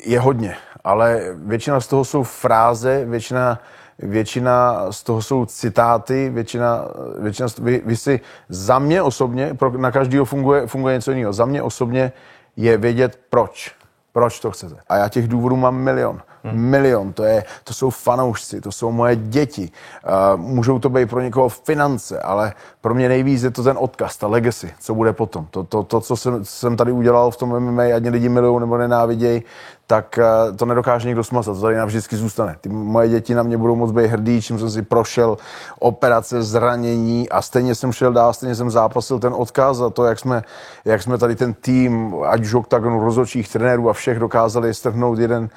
je 0.06 0.20
hodně 0.20 0.56
ale 0.86 1.22
většina 1.36 1.82
z 1.82 1.88
toho 1.88 2.06
jsou 2.06 2.24
fráze, 2.24 3.06
většina, 3.06 3.60
většina 4.00 4.86
z 4.92 5.04
toho 5.04 5.22
jsou 5.22 5.46
citáty, 5.46 6.30
většina, 6.30 6.86
většina 7.20 7.48
vy, 7.62 7.82
vy 7.86 7.98
si 7.98 8.20
za 8.50 8.80
mě 8.80 9.02
osobně, 9.02 9.54
pro, 9.54 9.78
na 9.78 9.92
každého 9.92 10.25
funguje, 10.25 10.68
funguje 10.68 10.96
něco 10.96 11.12
jiného, 11.12 11.34
za 11.34 11.46
mě 11.46 11.62
osobně 11.62 12.12
je 12.58 12.78
vědět 12.78 13.20
proč. 13.30 13.75
Proč 14.14 14.40
to 14.40 14.52
chcete? 14.52 14.75
A 14.90 14.98
já 14.98 15.10
těch 15.10 15.28
důvodů 15.28 15.56
mám 15.56 15.75
milion. 15.75 16.22
Hmm. 16.44 16.70
Milion, 16.70 17.14
to, 17.14 17.24
je, 17.24 17.44
to 17.64 17.74
jsou 17.74 17.90
fanoušci, 17.90 18.62
to 18.62 18.72
jsou 18.72 18.92
moje 18.92 19.16
děti. 19.16 19.72
Uh, 20.08 20.42
můžou 20.42 20.80
to 20.80 20.90
být 20.90 21.10
pro 21.10 21.22
někoho 21.22 21.50
finance, 21.50 22.20
ale 22.20 22.54
pro 22.82 22.94
mě 22.94 23.10
nejvíc 23.10 23.44
je 23.44 23.52
to 23.52 23.64
ten 23.64 23.78
odkaz, 23.80 24.18
ta 24.18 24.28
legacy, 24.28 24.74
co 24.80 24.96
bude 24.96 25.14
potom. 25.14 25.48
To, 25.52 25.64
to, 25.64 25.84
to 25.84 26.02
co 26.02 26.18
jsem, 26.18 26.46
jsem 26.46 26.78
tady 26.78 26.92
udělal 26.92 27.32
v 27.32 27.38
tom 27.38 27.60
MMA, 27.60 27.84
ať 27.84 28.02
mě 28.02 28.10
lidi 28.10 28.30
milují 28.30 28.60
nebo 28.60 28.78
nenávidějí, 28.78 29.44
tak 29.88 30.20
uh, 30.50 30.58
to 30.58 30.65
nedokáže 30.65 31.08
nikdo 31.08 31.24
smazat, 31.24 31.56
to 31.56 31.62
tady 31.62 31.75
navždycky 31.75 32.15
zůstane. 32.15 32.56
Ty 32.62 32.70
moje 32.70 33.10
děti 33.10 33.36
na 33.36 33.44
mě 33.44 33.58
budou 33.58 33.75
moc 33.75 33.92
být 33.92 34.08
hrdý, 34.08 34.42
čím 34.42 34.60
jsem 34.60 34.70
si 34.70 34.82
prošel 34.82 35.38
operace, 35.80 36.44
zranění 36.44 37.29
a 37.29 37.42
stejně 37.42 37.75
jsem 37.75 37.92
šel 37.92 38.14
dál, 38.14 38.33
stejně 38.33 38.55
jsem 38.55 38.72
zápasil 38.72 39.20
ten 39.20 39.33
odkaz 39.38 39.81
a 39.81 39.90
to, 39.90 40.05
jak 40.05 40.20
jsme, 40.20 40.44
jak 40.86 41.01
jsme 41.01 41.18
tady 41.18 41.36
ten 41.36 41.53
tým, 41.53 42.16
ať 42.27 42.42
už 42.42 42.53
oktagonu, 42.53 43.03
rozhodčích 43.03 43.50
trenérů 43.50 43.90
a 43.90 43.94
všech 43.94 44.20
dokázali 44.20 44.74
strhnout 44.74 45.20
jeden 45.20 45.50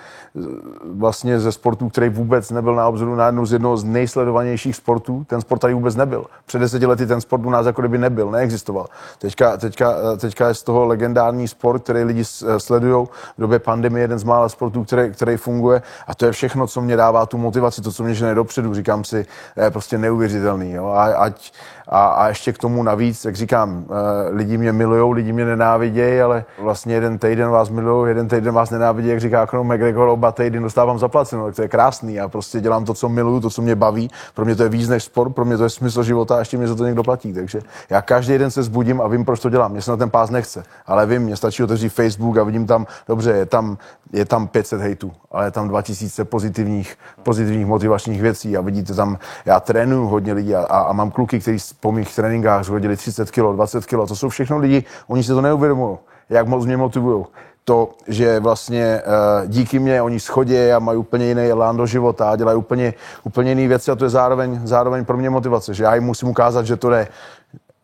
vlastně 0.93 1.41
ze 1.41 1.53
sportů, 1.53 1.89
který 1.89 2.09
vůbec 2.09 2.51
nebyl 2.51 2.75
na 2.75 2.89
obzoru 2.89 3.15
na 3.15 3.27
jednu 3.27 3.47
z 3.47 3.53
jednoho 3.53 3.77
z 3.77 3.85
nejsledovanějších 3.85 4.77
sportů. 4.77 5.25
Ten 5.27 5.41
sport 5.41 5.59
tady 5.59 5.75
vůbec 5.75 5.97
nebyl. 5.97 6.25
Před 6.47 6.59
deseti 6.59 6.87
lety 6.87 7.07
ten 7.07 7.21
sport 7.21 7.47
u 7.47 7.51
nás 7.51 7.67
jako 7.67 7.83
kdyby 7.83 7.99
nebyl, 7.99 8.31
neexistoval. 8.31 8.87
Teďka, 9.19 9.57
teďka, 9.57 10.17
teďka 10.17 10.49
je 10.49 10.55
z 10.55 10.63
toho 10.63 10.87
legendární 10.87 11.49
sport, 11.49 11.83
který 11.83 12.05
lidi 12.05 12.25
sledují 12.59 13.07
v 13.39 13.41
době 13.41 13.59
pandemie, 13.59 14.05
jeden 14.05 14.18
z 14.19 14.25
mála 14.25 14.49
sportů, 14.49 14.85
který, 14.85 15.13
který 15.13 15.37
funguje. 15.37 15.83
A 16.07 16.15
to 16.15 16.27
je 16.27 16.33
všechno, 16.33 16.67
co 16.67 16.81
mě 16.81 16.97
dává 16.97 17.27
tu 17.27 17.39
motivaci, 17.39 17.83
to, 17.83 17.93
co 17.93 18.05
mě 18.05 18.15
žene 18.15 18.35
dopředu. 18.35 18.75
Říkám 18.75 19.05
si, 19.05 19.27
je 19.57 19.71
prostě 19.71 19.99
neuvěřitelný. 19.99 20.73
Jo? 20.73 20.87
A, 20.87 21.05
ať, 21.05 21.53
a, 21.89 22.07
a 22.07 22.29
ještě 22.29 22.53
k 22.53 22.59
tomu 22.59 22.83
navíc, 22.83 23.25
jak 23.25 23.37
říkám, 23.37 23.85
eh, 23.91 24.29
lidi 24.31 24.59
mě 24.59 24.73
milují, 24.73 25.15
lidi 25.15 25.33
mě 25.33 25.45
nenávidějí, 25.45 26.21
ale 26.21 26.45
vlastně 26.59 26.95
jeden 26.95 27.19
týden 27.19 27.51
vás 27.51 27.71
milují, 27.71 28.09
jeden 28.09 28.29
týden 28.29 28.55
vás 28.55 28.71
nenávidí, 28.71 29.09
jak 29.09 29.21
říká 29.21 29.47
Conor 29.47 29.65
McGregor, 29.65 30.09
oba 30.09 30.33
týden 30.33 30.63
dostávám 30.63 30.99
zaplaceno, 30.99 31.47
tak 31.47 31.57
to 31.57 31.63
je 31.63 31.69
krásný. 31.69 32.15
Já 32.15 32.29
prostě 32.29 32.61
dělám 32.61 32.85
to, 32.85 32.95
co 32.95 33.09
miluju, 33.09 33.41
to, 33.41 33.51
co 33.51 33.63
mě 33.63 33.77
baví. 33.77 34.11
Pro 34.35 34.45
mě 34.45 34.57
to 34.57 34.63
je 34.63 34.69
víc 34.69 34.89
než 34.89 35.05
sport, 35.05 35.35
pro 35.35 35.45
mě 35.45 35.57
to 35.57 35.63
je 35.63 35.71
smysl 35.71 36.03
života 36.03 36.37
a 36.37 36.39
ještě 36.39 36.57
mě 36.57 36.69
za 36.69 36.75
to 36.75 36.85
někdo 36.85 37.03
platí. 37.03 37.33
Takže 37.33 37.61
já 37.91 38.03
každý 38.03 38.39
den 38.39 38.51
se 38.51 38.63
zbudím 38.63 39.01
a 39.01 39.09
vím, 39.09 39.25
proč 39.25 39.41
to 39.41 39.51
dělám. 39.51 39.73
Mě 39.73 39.83
se 39.83 39.91
na 39.91 39.97
ten 39.97 40.11
pás 40.11 40.31
nechce, 40.31 40.63
ale 40.87 41.07
vím, 41.07 41.23
mě 41.23 41.37
stačí 41.37 41.63
otevřít 41.63 41.89
Facebook 41.89 42.39
a 42.39 42.43
vidím 42.43 42.67
tam, 42.67 42.87
dobře, 43.09 43.31
je 43.31 43.47
tam, 43.47 43.79
je 44.13 44.25
tam 44.25 44.49
500 44.49 44.81
hejtů, 44.81 45.13
ale 45.31 45.47
je 45.47 45.51
tam 45.51 45.69
2000 45.69 46.25
pozitivních, 46.25 46.97
pozitivních 47.23 47.67
motivačních 47.67 48.23
věcí 48.23 48.57
a 48.57 48.61
vidíte 48.61 48.95
tam, 48.95 49.19
já 49.45 49.61
trénuju 49.61 50.07
hodně 50.07 50.33
lidí 50.33 50.55
a, 50.55 50.63
a, 50.63 50.93
mám 50.93 51.11
kluky, 51.11 51.41
kteří 51.41 51.75
po 51.81 51.93
mých 51.93 52.15
tréninkách 52.15 52.65
zhodili 52.65 52.97
30 52.97 53.31
kg, 53.31 53.39
20 53.53 53.87
kg. 53.87 54.09
To 54.09 54.17
jsou 54.17 54.29
všechno 54.29 54.59
lidi, 54.59 54.85
oni 55.07 55.23
se 55.25 55.35
to 55.35 55.41
neuvědomují, 55.41 55.99
jak 56.31 56.47
moc 56.49 56.67
mě 56.67 56.77
motivují 56.77 57.25
to, 57.69 57.91
že 58.07 58.41
vlastně 58.41 59.03
uh, 59.05 59.51
díky 59.51 59.79
mě 59.79 60.03
oni 60.03 60.21
schodě 60.21 60.75
a 60.75 60.79
mají 60.79 60.99
úplně 60.99 61.27
jiný 61.27 61.43
elán 61.43 61.77
do 61.77 61.87
života 61.87 62.31
a 62.31 62.37
dělají 62.37 62.59
úplně, 62.59 62.95
úplně 63.25 63.51
jiné 63.51 63.69
věci 63.69 63.91
a 63.91 63.95
to 63.95 64.05
je 64.05 64.09
zároveň, 64.09 64.61
zároveň 64.65 65.05
pro 65.05 65.17
mě 65.17 65.31
motivace, 65.31 65.75
že 65.75 65.85
já 65.85 65.95
jim 65.95 66.05
musím 66.05 66.29
ukázat, 66.29 66.67
že 66.67 66.77
to 66.77 66.91
jde 66.91 67.09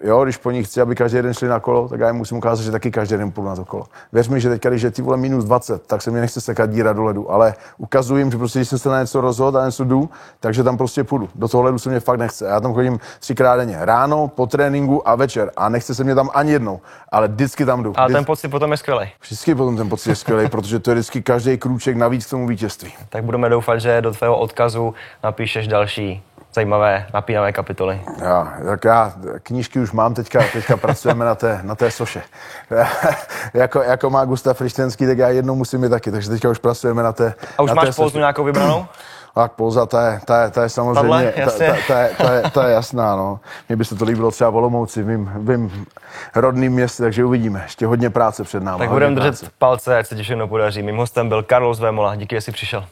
Jo, 0.04 0.24
když 0.24 0.36
po 0.36 0.50
nich 0.50 0.66
chci, 0.66 0.80
aby 0.80 0.94
každý 0.94 1.22
den 1.22 1.34
šli 1.34 1.48
na 1.48 1.60
kolo, 1.60 1.88
tak 1.88 2.00
já 2.00 2.06
jim 2.06 2.16
musím 2.16 2.36
ukázat, 2.36 2.62
že 2.62 2.70
taky 2.70 2.90
každý 2.90 3.16
den 3.16 3.32
půjdu 3.32 3.48
na 3.48 3.56
to 3.56 3.64
kolo. 3.64 3.84
Věř 4.12 4.28
mi, 4.28 4.40
že 4.40 4.48
teďka, 4.48 4.68
když 4.68 4.82
je 4.82 4.90
ty 4.90 5.02
vole 5.02 5.16
minus 5.16 5.44
20, 5.44 5.86
tak 5.86 6.02
se 6.02 6.10
mi 6.10 6.20
nechce 6.20 6.40
sekat 6.40 6.70
díra 6.70 6.92
do 6.92 7.04
ledu, 7.04 7.32
ale 7.32 7.54
ukazuji 7.78 8.20
jim, 8.20 8.30
že 8.30 8.38
prostě, 8.38 8.58
když 8.58 8.68
jsem 8.68 8.78
se 8.78 8.88
na 8.88 9.00
něco 9.00 9.20
rozhodl 9.20 9.58
a 9.58 9.66
něco 9.66 9.84
jdu, 9.84 10.10
takže 10.40 10.62
tam 10.62 10.76
prostě 10.76 11.04
půjdu. 11.04 11.28
Do 11.34 11.48
toho 11.48 11.62
ledu 11.62 11.78
se 11.78 11.90
mě 11.90 12.00
fakt 12.00 12.18
nechce. 12.18 12.46
Já 12.46 12.60
tam 12.60 12.74
chodím 12.74 12.98
třikrát 13.20 13.56
denně. 13.56 13.76
Ráno, 13.80 14.28
po 14.28 14.46
tréninku 14.46 15.08
a 15.08 15.14
večer. 15.14 15.50
A 15.56 15.68
nechce 15.68 15.94
se 15.94 16.04
mě 16.04 16.14
tam 16.14 16.30
ani 16.34 16.52
jednou, 16.52 16.80
ale 17.08 17.28
vždycky 17.28 17.64
tam 17.64 17.82
jdu. 17.82 17.92
A 17.96 18.08
ten 18.08 18.24
pocit 18.24 18.48
potom 18.48 18.70
je 18.70 18.76
skvělý. 18.76 19.08
Vždycky 19.22 19.54
potom 19.54 19.76
ten 19.76 19.88
pocit 19.88 20.08
je 20.08 20.16
skvělý, 20.16 20.48
protože 20.48 20.78
to 20.78 20.90
je 20.90 20.94
vždycky 20.94 21.22
každý 21.22 21.58
krůček 21.58 21.96
navíc 21.96 22.26
k 22.26 22.30
tomu 22.30 22.46
vítězství. 22.46 22.92
Tak 23.08 23.24
budeme 23.24 23.48
doufat, 23.48 23.78
že 23.78 24.02
do 24.02 24.12
tvého 24.12 24.38
odkazu 24.38 24.94
napíšeš 25.22 25.68
další 25.68 26.22
zajímavé, 26.54 27.06
napínavé 27.14 27.52
kapitoly. 27.52 28.00
Já, 28.22 28.54
tak 28.64 28.84
já 28.84 29.12
knížky 29.42 29.80
už 29.80 29.92
mám, 29.92 30.14
teďka, 30.14 30.40
teďka 30.52 30.76
pracujeme 30.76 31.24
na 31.24 31.34
té, 31.34 31.60
na 31.62 31.74
té 31.74 31.90
soše. 31.90 32.22
jako, 33.54 33.82
jako 33.82 34.10
má 34.10 34.24
Gustav 34.24 34.56
Frištenský, 34.56 35.06
tak 35.06 35.18
já 35.18 35.28
jednou 35.28 35.54
musím 35.54 35.82
je 35.82 35.88
taky, 35.88 36.10
takže 36.10 36.30
teďka 36.30 36.50
už 36.50 36.58
pracujeme 36.58 37.02
na 37.02 37.12
té 37.12 37.34
A 37.58 37.62
už 37.62 37.70
na 37.70 37.74
máš 37.74 37.96
pouzu 37.96 38.18
nějakou 38.18 38.44
vybranou? 38.44 38.86
Tak 39.34 39.52
pouza, 39.52 39.86
ta 39.86 40.10
je, 40.10 40.20
ta 40.24 40.42
je, 40.42 40.50
ta 40.50 40.62
je 40.62 40.68
samozřejmě, 40.68 41.32
ta, 41.44 41.50
ta, 41.50 41.76
ta, 41.86 42.00
je, 42.00 42.10
ta, 42.18 42.32
je, 42.34 42.42
ta 42.50 42.68
je 42.68 42.74
jasná, 42.74 43.16
no. 43.16 43.40
Mně 43.68 43.76
by 43.76 43.84
se 43.84 43.94
to 43.94 44.04
líbilo 44.04 44.30
třeba 44.30 44.50
v 44.50 44.56
Olomouci, 44.56 45.02
v 45.02 45.06
mým, 45.06 45.32
v 45.34 45.48
mým 45.48 45.86
rodným 46.34 46.72
městě, 46.72 47.02
takže 47.02 47.24
uvidíme. 47.24 47.60
Ještě 47.62 47.86
hodně 47.86 48.10
práce 48.10 48.44
před 48.44 48.62
námi. 48.62 48.78
Tak 48.78 48.90
budeme 48.90 49.14
držet 49.14 49.50
palce, 49.58 49.98
ať 49.98 50.06
se 50.06 50.16
ti 50.16 50.22
všechno 50.22 50.48
podaří. 50.48 50.82
Mým 50.82 50.96
hostem 50.96 51.28
byl 51.28 51.42
Carlos 51.42 51.80
Vémola, 51.80 52.16
díky, 52.16 52.36
že 52.36 52.40
jsi 52.40 52.52
přišel. 52.52 52.84